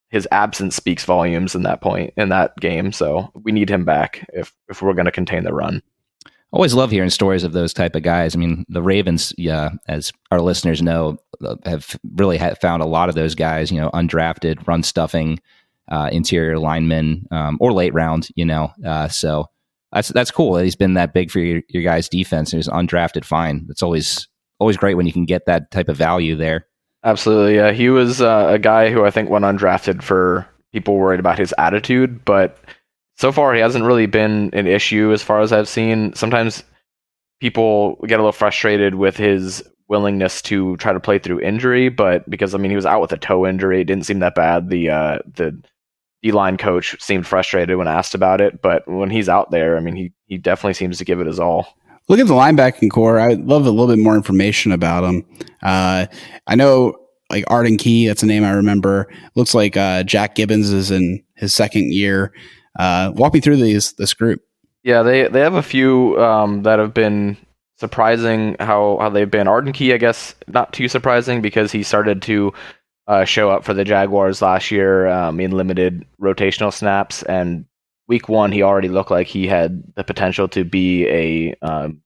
[0.10, 2.92] his absence speaks volumes in that point in that game.
[2.92, 5.82] So we need him back if if we're going to contain the run.
[6.52, 8.34] Always love hearing stories of those type of guys.
[8.34, 11.18] I mean, the Ravens, yeah, as our listeners know,
[11.66, 13.70] have really found a lot of those guys.
[13.70, 15.40] You know, undrafted, run stuffing,
[15.90, 18.30] uh, interior linemen, um, or late round.
[18.36, 19.48] You know, uh, so
[19.92, 20.54] that's that's cool.
[20.54, 22.52] That he's been that big for your, your guys' defense.
[22.52, 23.68] He's undrafted, fine.
[23.70, 26.67] It's always always great when you can get that type of value there.
[27.08, 27.72] Absolutely, yeah.
[27.72, 31.56] He was uh, a guy who I think went undrafted for people worried about his
[31.58, 32.58] attitude, but
[33.16, 36.14] so far he hasn't really been an issue as far as I've seen.
[36.16, 36.66] Sometimes
[37.40, 42.30] people get a little frustrated with his willingness to try to play through injury, but
[42.30, 44.70] because I mean he was out with a toe injury, it didn't seem that bad.
[44.70, 45.58] The uh, the
[46.22, 49.80] D line coach seemed frustrated when asked about it, but when he's out there, I
[49.80, 51.78] mean he he definitely seems to give it his all.
[52.10, 53.20] Look at the linebacking core.
[53.20, 55.26] I'd love a little bit more information about them.
[55.62, 56.08] Uh,
[56.48, 56.96] I know
[57.30, 59.08] like Arden Key, that's a name I remember.
[59.36, 62.34] Looks like uh, Jack Gibbens is in his second year.
[62.78, 64.42] Uh, walk me through these this group.
[64.84, 67.36] Yeah, they they have a few um, that have been
[67.78, 69.48] surprising how how they've been.
[69.48, 72.54] Arden Key, I guess, not too surprising because he started to
[73.08, 77.66] uh, show up for the Jaguars last year um, in limited rotational snaps, and
[78.08, 82.02] week one, he already looked like he had the potential to be a, um,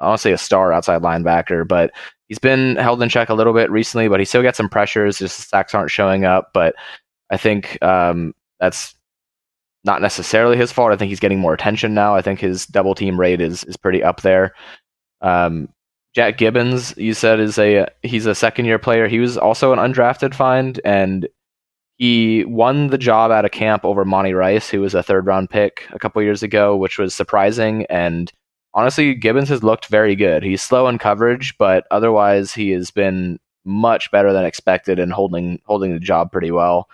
[0.00, 1.92] I want to say a star outside linebacker, but
[2.28, 5.18] he's been held in check a little bit recently, but he still gets some pressures.
[5.18, 6.74] Just the sacks aren't showing up, but
[7.30, 8.94] I think um, that's
[9.84, 10.92] not necessarily his fault.
[10.92, 12.14] I think he's getting more attention now.
[12.14, 14.54] I think his double team rate is is pretty up there.
[15.20, 15.68] Um,
[16.14, 19.08] Jack Gibbens, you said is a he's a second year player.
[19.08, 21.28] He was also an undrafted find, and
[22.04, 25.48] he won the job at a camp over Monty Rice, who was a third round
[25.48, 27.86] pick a couple years ago, which was surprising.
[27.86, 28.30] And
[28.74, 30.42] honestly, Gibbens has looked very good.
[30.42, 35.62] He's slow in coverage, but otherwise he has been much better than expected and holding
[35.64, 36.90] holding the job pretty well.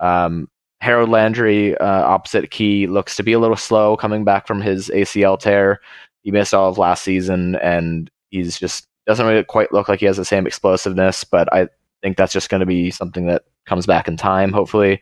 [0.00, 0.48] Um,
[0.80, 4.88] Harold Landry, uh, opposite key, looks to be a little slow coming back from his
[4.88, 5.78] ACL tear.
[6.22, 10.06] He missed all of last season, and he's just doesn't really quite look like he
[10.06, 11.22] has the same explosiveness.
[11.22, 11.68] But I
[12.02, 15.00] think that's just going to be something that comes back in time, hopefully.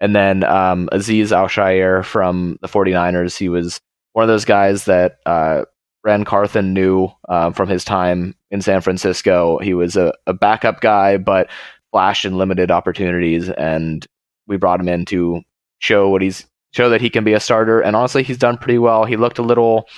[0.00, 3.80] And then um, Azeez Al from the 49ers, he was
[4.12, 5.64] one of those guys that uh,
[6.04, 9.58] Ran Carthon knew uh, from his time in San Francisco.
[9.58, 11.48] He was a, a backup guy, but
[11.90, 14.06] flashed in limited opportunities, and
[14.46, 15.40] we brought him in to
[15.78, 17.80] show what he's show that he can be a starter.
[17.80, 19.04] And honestly, he's done pretty well.
[19.04, 19.88] He looked a little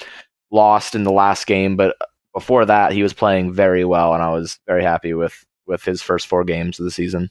[0.51, 1.97] lost in the last game, but
[2.35, 6.03] before that, he was playing very well, and I was very happy with with his
[6.03, 7.31] first four games of the season.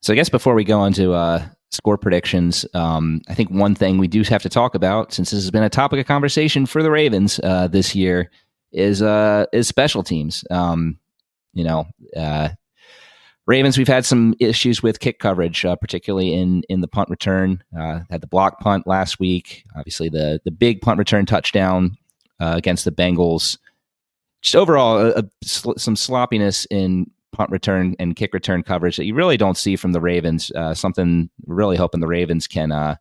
[0.00, 3.74] So I guess before we go on to uh, score predictions, um, I think one
[3.74, 6.66] thing we do have to talk about, since this has been a topic of conversation
[6.66, 8.30] for the Ravens uh, this year,
[8.72, 10.44] is uh, is special teams.
[10.50, 10.98] Um,
[11.52, 12.50] you know, uh,
[13.46, 17.62] Ravens, we've had some issues with kick coverage, uh, particularly in in the punt return.
[17.78, 19.64] Uh, had the block punt last week.
[19.76, 21.96] Obviously, the the big punt return touchdown
[22.40, 23.58] uh, against the Bengals.
[24.42, 29.36] Just overall, a, some sloppiness in punt return and kick return coverage that you really
[29.36, 30.50] don't see from the Ravens.
[30.52, 32.96] Uh, something really hoping the Ravens can uh,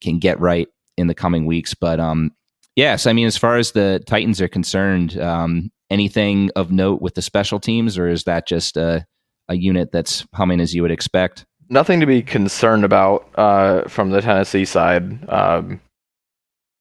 [0.00, 1.74] can get right in the coming weeks.
[1.74, 2.32] But um,
[2.76, 7.14] yes, I mean, as far as the Titans are concerned, um, anything of note with
[7.14, 9.06] the special teams, or is that just a
[9.48, 11.44] a unit that's humming as you would expect.
[11.68, 15.28] Nothing to be concerned about uh, from the Tennessee side.
[15.28, 15.80] Um,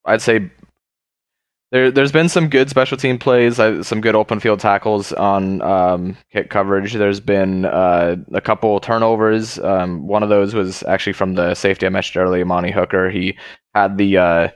[0.06, 0.51] I'd say
[1.73, 6.15] there, there's been some good special team plays, some good open field tackles on um,
[6.31, 6.93] kick coverage.
[6.93, 9.57] There's been uh, a couple turnovers.
[9.57, 13.09] Um, one of those was actually from the safety I mentioned earlier, Amani Hooker.
[13.09, 13.36] He
[13.73, 14.47] had the uh,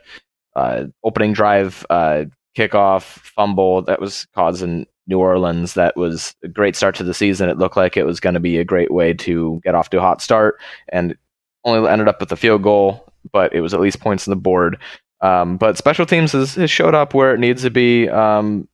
[0.55, 2.25] uh opening drive uh,
[2.55, 7.49] kickoff fumble that was causing New Orleans that was a great start to the season.
[7.49, 9.97] It looked like it was going to be a great way to get off to
[9.97, 11.17] a hot start and
[11.63, 14.35] only ended up with a field goal, but it was at least points on the
[14.35, 14.77] board.
[15.21, 18.07] Um, but special teams has, has, showed up where it needs to be.
[18.07, 18.67] Um,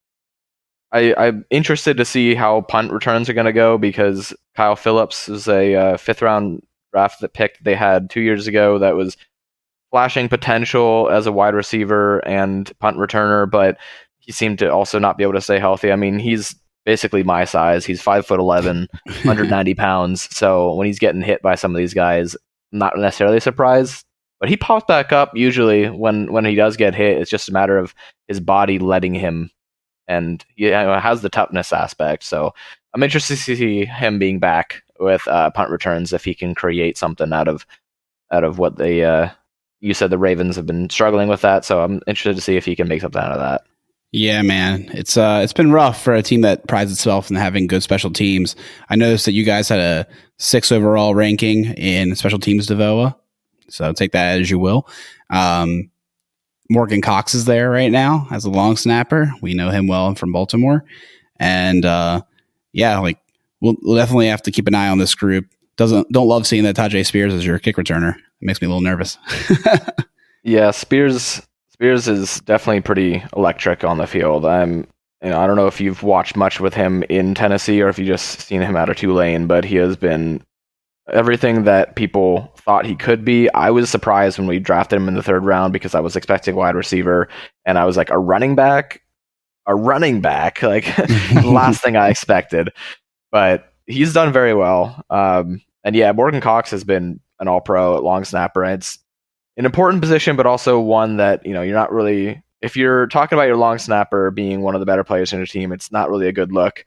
[0.91, 5.29] I, am interested to see how punt returns are going to go because Kyle Philips
[5.29, 9.17] is a uh, fifth round draft that pick they had two years ago that was
[9.89, 13.77] flashing potential as a wide receiver and punt returner, but
[14.19, 15.91] he seemed to also not be able to stay healthy.
[15.91, 17.85] I mean, he's basically my size.
[17.85, 20.35] He's five foot 11, 190 pounds.
[20.35, 22.35] So when he's getting hit by some of these guys,
[22.71, 24.05] I'm not necessarily surprised.
[24.43, 27.17] But he pops back up usually when when he does get hit.
[27.17, 27.95] It's just a matter of
[28.27, 29.49] his body letting him,
[30.05, 32.23] and he has the toughness aspect.
[32.23, 32.53] So
[32.93, 36.97] I'm interested to see him being back with uh, punt returns if he can create
[36.97, 37.65] something out of
[38.33, 39.05] out of what they.
[39.05, 39.29] Uh,
[39.79, 42.65] you said the Ravens have been struggling with that, so I'm interested to see if
[42.65, 43.61] he can make something out of that.
[44.11, 47.65] Yeah, man, it's uh, it's been rough for a team that prides itself in having
[47.65, 48.57] good special teams.
[48.89, 50.05] I noticed that you guys had a
[50.37, 53.15] six overall ranking in special teams DVOA,
[53.73, 54.87] so take that as you will.
[55.29, 55.89] Um,
[56.69, 59.31] Morgan Cox is there right now as a long snapper.
[59.41, 60.85] We know him well from Baltimore,
[61.39, 62.21] and uh,
[62.71, 63.17] yeah, like
[63.61, 65.45] we'll, we'll, definitely have to keep an eye on this group.
[65.75, 68.15] Doesn't don't love seeing that Tyjae Spears as your kick returner.
[68.15, 69.17] It makes me a little nervous.
[70.43, 74.45] yeah, Spears Spears is definitely pretty electric on the field.
[74.45, 74.87] I'm,
[75.23, 77.97] you know, I don't know if you've watched much with him in Tennessee or if
[77.97, 80.43] you just seen him out of Tulane, but he has been
[81.11, 83.49] everything that people thought he could be.
[83.53, 86.55] I was surprised when we drafted him in the third round because I was expecting
[86.55, 87.27] wide receiver,
[87.65, 89.01] and I was like a running back,
[89.65, 90.97] a running back, like
[91.43, 92.69] last thing I expected.
[93.31, 95.03] But he's done very well.
[95.09, 98.63] Um, and yeah, Morgan Cox has been an All Pro at long snapper.
[98.63, 98.99] And it's
[99.57, 102.41] an important position, but also one that you know you're not really.
[102.61, 105.45] If you're talking about your long snapper being one of the better players in your
[105.45, 106.85] team, it's not really a good look.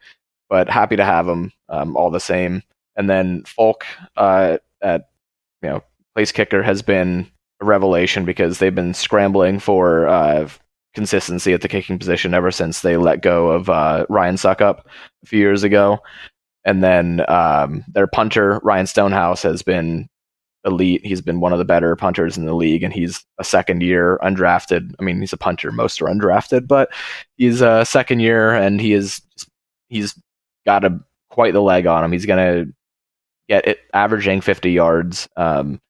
[0.49, 2.63] But happy to have him um, all the same.
[2.97, 3.85] And then Folk
[4.17, 5.09] uh, at
[5.63, 5.83] you know
[6.15, 7.31] place kicker has been
[7.61, 10.49] a revelation because they've been scrambling for uh,
[10.95, 15.27] consistency at the kicking position ever since they let go of uh, Ryan Succop a
[15.27, 15.99] few years ago.
[16.65, 20.09] And then um, their punter Ryan Stonehouse has been
[20.65, 21.05] elite.
[21.05, 24.19] He's been one of the better punters in the league, and he's a second year
[24.23, 24.95] undrafted.
[24.99, 26.91] I mean, he's a punter; most are undrafted, but
[27.37, 29.23] he's a second year, and he is
[29.89, 30.21] he's
[30.67, 30.99] got a
[31.31, 32.13] quite the leg on him.
[32.13, 32.73] He's to
[33.49, 35.81] get it averaging 50 yards um,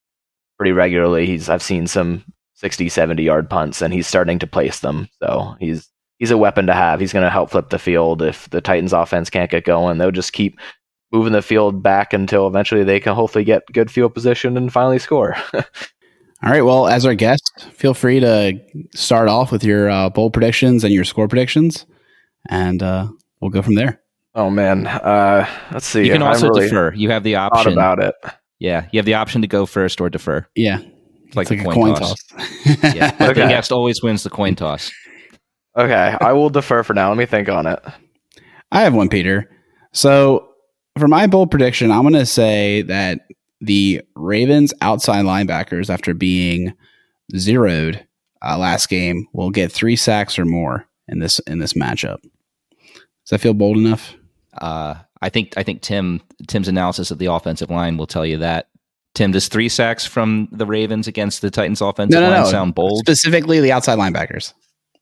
[0.59, 1.27] pretty regularly.
[1.27, 5.09] He's I've seen some 60, 70 yard punts, and he's starting to place them.
[5.23, 5.89] So he's
[6.19, 7.01] he's a weapon to have.
[7.01, 9.99] He's going to help flip the field if the Titans offense can't get going.
[9.99, 10.59] They'll just keep
[11.13, 14.99] moving the field back until eventually they can hopefully get good field position and finally
[14.99, 15.37] score.
[16.43, 16.63] All right.
[16.63, 18.59] Well, as our guest, feel free to
[18.95, 21.87] start off with your uh, bold predictions and your score predictions,
[22.49, 23.09] and uh,
[23.41, 24.01] we'll go from there.
[24.37, 26.05] Oh man, uh, let's see.
[26.05, 26.93] You can also really defer.
[26.93, 28.15] You have the option about it.
[28.59, 30.47] Yeah, you have the option to go first or defer.
[30.55, 30.81] Yeah,
[31.25, 32.23] it's like, it's like a coin, coin toss.
[32.23, 32.45] toss.
[32.95, 33.33] yeah, okay.
[33.33, 34.93] the guest always wins the coin toss.
[35.75, 37.09] Okay, I will defer for now.
[37.09, 37.81] Let me think on it.
[38.73, 39.51] I have one, Peter.
[39.93, 40.51] So
[40.99, 43.21] for my bold prediction, I'm going to say that
[43.63, 46.75] the Ravens outside linebackers, after being
[47.37, 48.07] zeroed
[48.43, 52.21] uh, last game, will get three sacks or more in this in this matchup.
[52.93, 54.16] Does that feel bold enough?
[54.61, 58.39] Uh, I think I think Tim Tim's analysis of the offensive line will tell you
[58.39, 58.69] that.
[59.15, 62.51] Tim, does three sacks from the Ravens against the Titans offensive No, no, line no.
[62.51, 62.99] sound bold?
[62.99, 64.53] Specifically, the outside linebackers.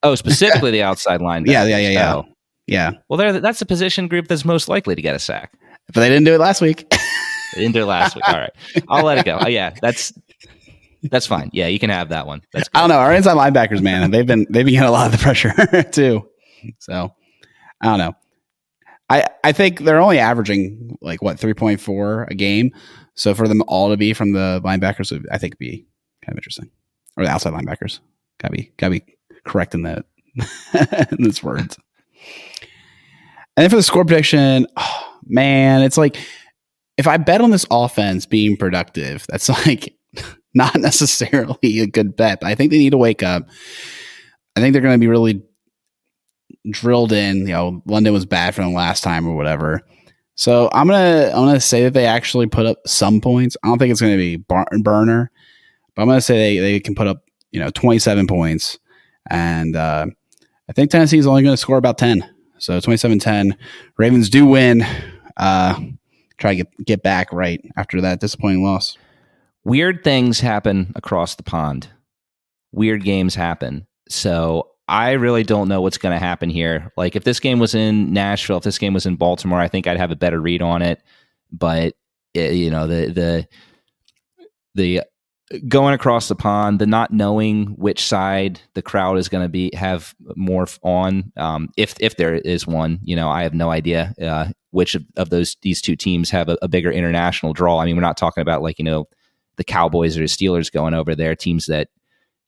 [0.04, 1.44] oh, specifically the outside line.
[1.46, 2.14] Yeah, yeah, yeah, yeah.
[2.14, 2.24] Oh.
[2.66, 5.52] Yeah, Well, there that's the position group that's most likely to get a sack.
[5.92, 6.90] but they didn't do it last week.
[7.56, 8.26] in there last week.
[8.28, 8.52] All right,
[8.88, 9.36] I'll let it go.
[9.40, 10.12] Oh, yeah, that's
[11.10, 11.50] that's fine.
[11.52, 12.40] Yeah, you can have that one.
[12.52, 12.96] That's I don't know.
[12.98, 15.52] Our inside linebackers, man, they've been they've been getting a lot of the pressure
[15.92, 16.26] too.
[16.78, 17.12] So
[17.82, 18.12] I don't know.
[19.10, 22.72] I I think they're only averaging like what three point four a game.
[23.14, 25.86] So for them all to be from the linebackers, would, I think be
[26.24, 26.70] kind of interesting,
[27.16, 28.00] or the outside linebackers.
[28.40, 30.06] Gotta be gotta be correct in that
[31.10, 31.78] in those words.
[33.56, 36.16] And then for the score prediction, oh, man, it's like
[36.96, 39.94] if I bet on this offense being productive, that's like
[40.54, 42.40] not necessarily a good bet.
[42.40, 43.48] But I think they need to wake up.
[44.56, 45.42] I think they're going to be really
[46.70, 47.40] drilled in.
[47.40, 49.82] You know, London was bad for them last time or whatever.
[50.36, 53.56] So I'm gonna I'm gonna say that they actually put up some points.
[53.62, 55.30] I don't think it's to be barn burner,
[55.94, 58.78] but I'm gonna say they, they can put up you know 27 points,
[59.30, 60.06] and uh,
[60.68, 62.28] I think Tennessee is only to score about 10.
[62.58, 63.52] So 27-10.
[63.98, 64.86] Ravens do win.
[65.36, 65.78] Uh,
[66.38, 68.96] try to get get back right after that disappointing loss.
[69.64, 71.88] weird things happen across the pond.
[72.72, 73.86] Weird games happen.
[74.08, 76.92] So I really don't know what's going to happen here.
[76.96, 79.86] Like if this game was in Nashville, if this game was in Baltimore, I think
[79.86, 81.02] I'd have a better read on it.
[81.50, 81.94] But
[82.34, 83.48] eh, you know the the
[84.74, 85.02] the
[85.68, 89.70] going across the pond, the not knowing which side the crowd is going to be
[89.74, 94.14] have more on, um, if if there is one, you know, I have no idea
[94.20, 97.78] uh, which of, of those these two teams have a, a bigger international draw.
[97.78, 99.06] I mean, we're not talking about like you know
[99.56, 101.88] the Cowboys or the Steelers going over there, teams that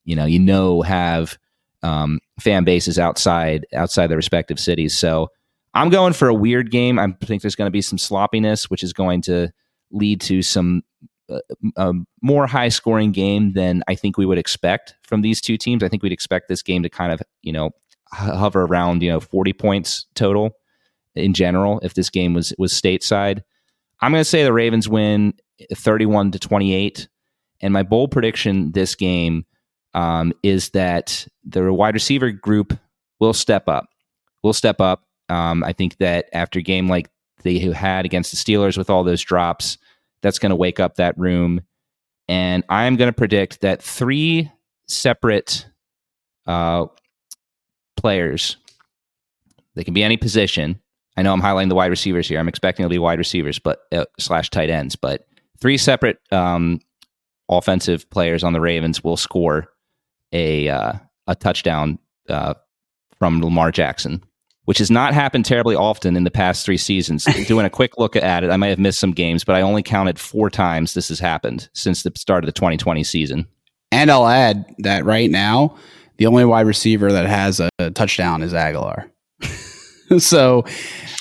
[0.05, 1.39] you know you know have
[1.87, 4.97] um, fan bases outside outside their respective cities.
[4.97, 5.29] So
[5.73, 6.99] I'm going for a weird game.
[6.99, 9.53] I think there's going to be some sloppiness, which is going to
[9.93, 10.83] lead to some
[11.29, 11.39] uh,
[11.77, 15.83] a more high scoring game than I think we would expect from these two teams.
[15.83, 17.71] I think we'd expect this game to kind of you know
[18.11, 20.51] hover around you know 40 points total
[21.15, 23.43] in general if this game was was stateside.
[24.01, 25.35] I'm going to say the Ravens win
[25.73, 27.09] 31 to 28
[27.61, 29.47] and my bold prediction this game
[29.95, 32.79] um, is that the wide receiver group
[33.21, 33.89] will step up.
[34.43, 35.05] Will step up.
[35.29, 37.09] Um, I think that after a game like
[37.43, 39.79] they had against the Steelers with all those drops,
[40.23, 41.61] that's going to wake up that room.
[42.29, 44.51] And I'm going to predict that three
[44.89, 45.67] separate
[46.47, 46.87] uh,
[47.97, 48.57] players,
[49.75, 50.81] they can be any position.
[51.17, 52.39] I know I'm highlighting the wide receivers here.
[52.39, 54.97] I'm expecting it'll be wide receivers, but uh, slash tight ends.
[54.97, 55.27] But
[55.61, 56.81] three separate um,
[57.49, 59.69] offensive players on the Ravens will score
[60.37, 60.93] a uh,
[61.27, 62.55] a touchdown uh,
[63.19, 64.23] from Lamar Jackson,
[64.65, 67.25] which has not happened terribly often in the past three seasons.
[67.47, 69.83] Doing a quick look at it, I might have missed some games, but I only
[69.83, 73.47] counted four times this has happened since the start of the 2020 season.
[73.91, 75.77] And I'll add that right now,
[76.19, 79.11] the only wide receiver that has a, touchdown is Agholor.
[80.19, 80.65] so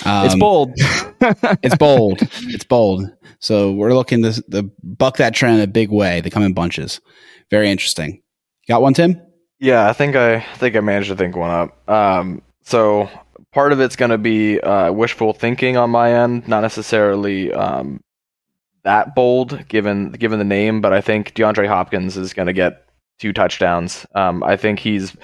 [0.06, 0.72] um, it's bold.
[0.78, 2.20] it's bold.
[2.22, 3.12] It's bold.
[3.40, 6.22] So we're looking to, to buck that trend in a big way.
[6.22, 7.00] They come in bunches.
[7.52, 8.24] Very interesting.
[8.68, 9.22] Got one, Tim?
[9.60, 11.90] Yeah, I think I think I managed to think one up.
[11.90, 13.10] Um, so
[13.52, 18.02] part of it's going to be uh, wishful thinking on my end, not necessarily um,
[18.84, 22.86] that bold given given the name, but I think DeAndre Hopkins is going to get
[23.20, 24.06] two touchdowns.
[24.16, 25.16] Um, I think he's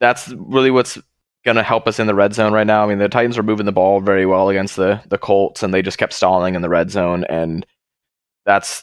[0.00, 0.98] that's really what's
[1.44, 2.84] going to help us in the red zone right now.
[2.84, 5.74] I mean, the Titans were moving the ball very well against the the Colts, and
[5.74, 7.66] they just kept stalling in the red zone, and
[8.46, 8.82] that's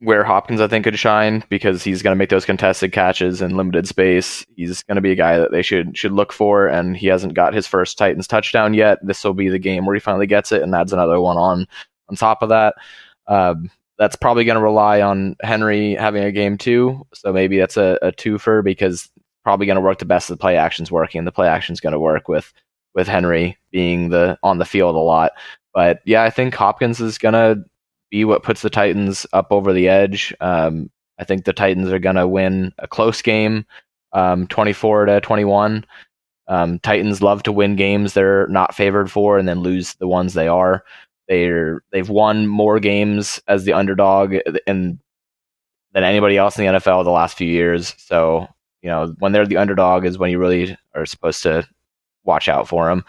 [0.00, 3.56] where Hopkins I think could shine because he's going to make those contested catches in
[3.56, 4.44] limited space.
[4.56, 7.34] He's going to be a guy that they should should look for, and he hasn't
[7.34, 8.98] got his first Titans touchdown yet.
[9.02, 11.66] This will be the game where he finally gets it and adds another one on
[12.08, 12.74] on top of that.
[13.26, 17.06] Um, that's probably going to rely on Henry having a game too.
[17.12, 19.10] So maybe that's a, a twofer because
[19.44, 21.24] probably going to work the best of the play actions working.
[21.24, 22.52] The play action's going to work with
[22.94, 25.32] with Henry being the on the field a lot.
[25.74, 27.64] But yeah, I think Hopkins is going to
[28.10, 30.34] be what puts the Titans up over the edge.
[30.40, 33.64] Um, I think the Titans are going to win a close game,
[34.12, 35.84] um, 24 to 21.
[36.48, 40.34] Um, Titans love to win games they're not favored for and then lose the ones
[40.34, 40.84] they are.
[41.28, 44.34] They're they've won more games as the underdog
[44.66, 44.98] and
[45.92, 47.94] than anybody else in the NFL the last few years.
[47.98, 48.48] So
[48.82, 51.68] you know when they're the underdog is when you really are supposed to
[52.24, 53.04] watch out for them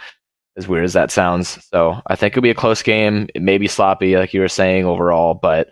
[0.58, 1.64] as weird as that sounds.
[1.72, 3.28] So I think it'll be a close game.
[3.34, 5.70] It may be sloppy, like you were saying overall, but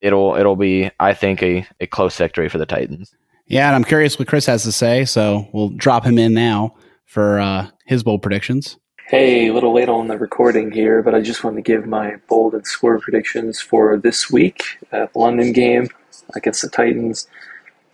[0.00, 3.14] it'll it'll be, I think, a, a close victory for the Titans.
[3.46, 5.04] Yeah, and I'm curious what Chris has to say.
[5.04, 6.74] So we'll drop him in now
[7.06, 8.76] for uh, his bold predictions.
[9.06, 12.16] Hey, a little late on the recording here, but I just wanted to give my
[12.28, 14.62] bold and score predictions for this week
[14.92, 15.88] at the London game
[16.34, 17.26] against the Titans.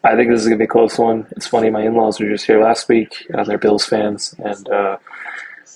[0.02, 1.24] I think this is going to be a close one.
[1.30, 4.68] It's funny, my in laws were just here last week, and they're Bills fans, and
[4.68, 4.96] uh,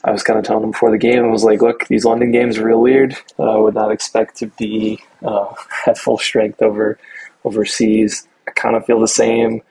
[0.04, 2.30] I was kind of telling them before the game, I was like, look, these London
[2.30, 3.16] games are real weird.
[3.38, 5.52] Uh, I would not expect to be uh,
[5.86, 6.98] at full strength over
[7.44, 8.26] overseas.
[8.46, 9.62] I kind of feel the same.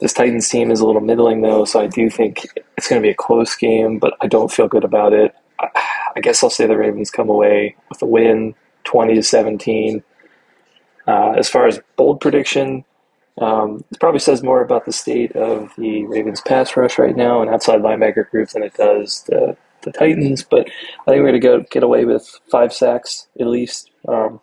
[0.00, 2.46] This Titans team is a little middling, though, so I do think
[2.76, 5.34] it's going to be a close game, but I don't feel good about it.
[5.60, 10.02] I guess I'll say the Ravens come away with a win, 20 to 17.
[11.06, 12.84] Uh, as far as bold prediction,
[13.40, 17.42] um, it probably says more about the state of the Ravens pass rush right now
[17.42, 20.44] and outside linebacker group than it does the, the Titans.
[20.44, 20.68] But
[21.06, 23.90] I think we're going to get away with five sacks at least.
[24.06, 24.40] Um,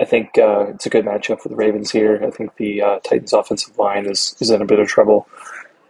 [0.00, 2.22] I think uh, it's a good matchup for the Ravens here.
[2.24, 5.28] I think the uh, Titans' offensive line is, is in a bit of trouble.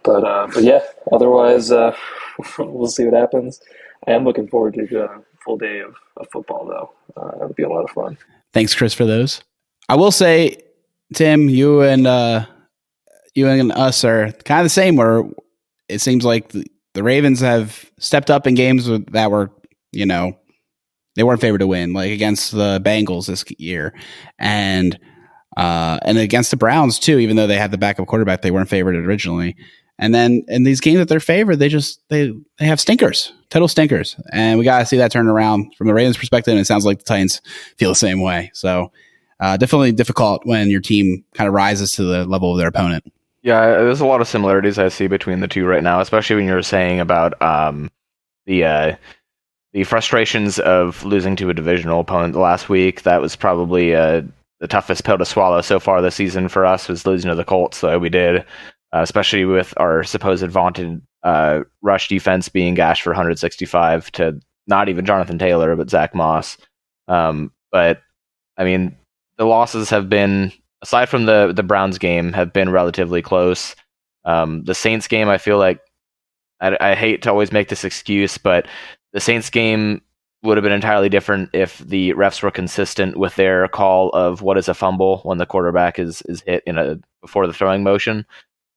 [0.02, 0.80] But uh, but yeah,
[1.12, 1.94] otherwise uh,
[2.58, 3.60] we'll see what happens.
[4.06, 7.20] I am looking forward to a full day of, of football though.
[7.20, 8.16] Uh, that'll be a lot of fun.
[8.52, 9.42] Thanks, Chris, for those.
[9.88, 10.56] I will say,
[11.14, 12.46] Tim, you and uh,
[13.34, 14.96] you and us are kind of the same.
[14.96, 15.24] Where
[15.88, 16.64] it seems like the,
[17.02, 19.50] Ravens have stepped up in games that were,
[19.92, 20.38] you know,
[21.16, 23.94] they weren't favored to win, like against the Bengals this year,
[24.38, 24.98] and
[25.56, 27.18] uh, and against the Browns too.
[27.18, 29.56] Even though they had the backup quarterback, they weren't favored originally.
[29.98, 33.68] And then in these games that they're favored, they just they they have stinkers, total
[33.68, 36.52] stinkers, and we got to see that turn around from the Ravens' perspective.
[36.52, 37.40] And it sounds like the Titans
[37.76, 38.50] feel the same way.
[38.54, 38.92] So
[39.40, 43.04] uh, definitely difficult when your team kind of rises to the level of their opponent.
[43.42, 46.46] Yeah, there's a lot of similarities I see between the two right now, especially when
[46.46, 47.90] you're saying about um,
[48.44, 48.96] the uh,
[49.72, 53.02] the frustrations of losing to a divisional opponent last week.
[53.02, 54.22] That was probably uh,
[54.58, 57.44] the toughest pill to swallow so far this season for us was losing to the
[57.44, 58.40] Colts the way we did,
[58.92, 64.88] uh, especially with our supposed vaunted uh, rush defense being gashed for 165 to not
[64.90, 66.58] even Jonathan Taylor but Zack Moss.
[67.08, 68.02] Um, but
[68.58, 68.96] I mean,
[69.40, 73.74] the losses have been aside from the the Browns game have been relatively close.
[74.26, 75.80] Um, the Saints game, I feel like
[76.60, 78.68] I, I hate to always make this excuse, but
[79.14, 80.02] the Saints game
[80.42, 84.58] would have been entirely different if the refs were consistent with their call of what
[84.58, 88.26] is a fumble when the quarterback is is hit in a before the throwing motion.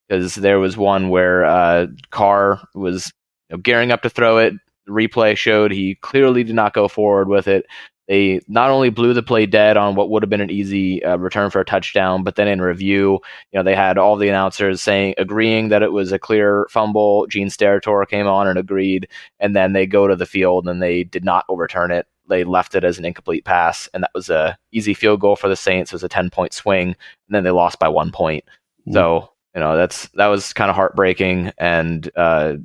[0.07, 3.11] Because there was one where uh, Carr was
[3.49, 4.53] you know, gearing up to throw it.
[4.87, 7.65] Replay showed he clearly did not go forward with it.
[8.13, 11.17] They not only blew the play dead on what would have been an easy uh,
[11.17, 13.13] return for a touchdown, but then in review,
[13.51, 17.25] you know, they had all the announcers saying agreeing that it was a clear fumble.
[17.25, 19.07] Gene Steratore came on and agreed,
[19.39, 22.05] and then they go to the field and they did not overturn it.
[22.29, 25.49] They left it as an incomplete pass, and that was a easy field goal for
[25.49, 25.91] the Saints.
[25.91, 26.95] It was a ten point swing, and
[27.29, 28.45] then they lost by one point.
[28.87, 28.93] Mm.
[28.93, 32.57] So you know that's that was kind of heartbreaking, and uh,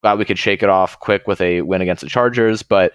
[0.00, 2.94] glad we could shake it off quick with a win against the Chargers, but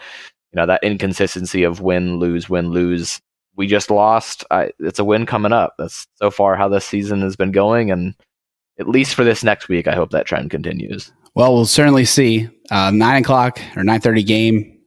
[0.52, 3.22] you know that inconsistency of win lose win lose.
[3.56, 4.46] We just lost.
[4.52, 5.76] I, it's a win coming up.
[5.78, 8.16] That's so far how this season has been going and
[8.80, 11.12] at least for this next week i hope that trend continues.
[11.36, 12.48] Well we'll certainly see.
[12.72, 14.80] Uh, 9 o'clock or 9.30 game.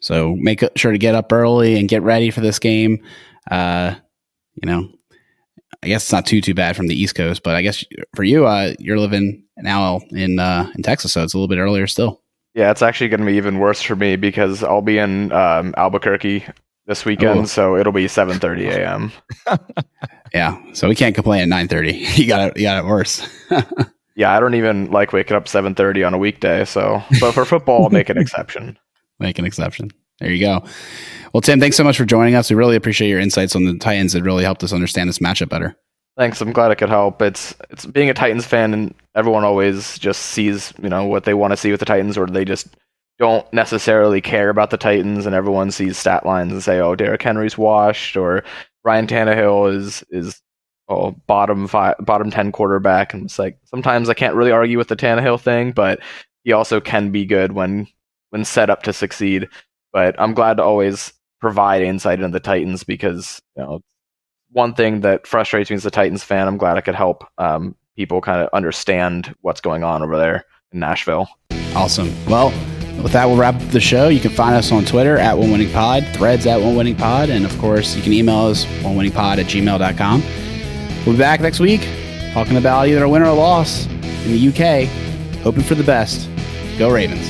[0.00, 3.04] So make sure to get up early and get ready for this game.
[3.50, 3.96] Uh,
[4.54, 4.88] you know
[5.82, 8.24] i guess it's not too too bad from the east coast but i guess for
[8.24, 11.86] you uh, you're living now in uh, in texas so it's a little bit earlier
[11.86, 12.22] still
[12.54, 15.74] yeah, it's actually going to be even worse for me because I'll be in um,
[15.76, 16.44] Albuquerque
[16.86, 19.12] this weekend, so it'll be 7:30 a.m.
[20.34, 22.18] yeah, so we can't complain at 9:30.
[22.18, 22.56] You got it.
[22.56, 23.26] You got it worse.
[24.16, 26.64] yeah, I don't even like waking up 7:30 on a weekday.
[26.64, 28.78] So, but for football, I'll make an exception.
[29.20, 29.90] Make an exception.
[30.18, 30.64] There you go.
[31.32, 32.50] Well, Tim, thanks so much for joining us.
[32.50, 34.14] We really appreciate your insights on the Titans.
[34.14, 35.76] It really helped us understand this matchup better.
[36.20, 36.42] Thanks.
[36.42, 37.22] I'm glad I could help.
[37.22, 41.32] It's it's being a Titans fan, and everyone always just sees you know what they
[41.32, 42.76] want to see with the Titans, or they just
[43.18, 47.22] don't necessarily care about the Titans, and everyone sees stat lines and say, "Oh, Derrick
[47.22, 48.44] Henry's washed," or
[48.84, 50.42] Ryan Tannehill is is
[50.90, 54.88] oh bottom five, bottom ten quarterback, and it's like sometimes I can't really argue with
[54.88, 56.00] the Tannehill thing, but
[56.44, 57.86] he also can be good when
[58.28, 59.48] when set up to succeed.
[59.94, 63.80] But I'm glad to always provide insight into the Titans because you know
[64.52, 66.48] one thing that frustrates me as a Titans fan.
[66.48, 70.44] I'm glad I could help um, people kind of understand what's going on over there
[70.72, 71.28] in Nashville.
[71.74, 72.12] Awesome.
[72.26, 72.48] Well,
[73.02, 74.08] with that, we'll wrap up the show.
[74.08, 77.30] You can find us on Twitter at One Winning Pod, threads at One Winning Pod,
[77.30, 80.22] and of course, you can email us onewinningpod at gmail.com.
[81.06, 81.86] We'll be back next week
[82.32, 84.88] talking about either a win or a loss in the UK,
[85.42, 86.28] hoping for the best.
[86.78, 87.28] Go Ravens.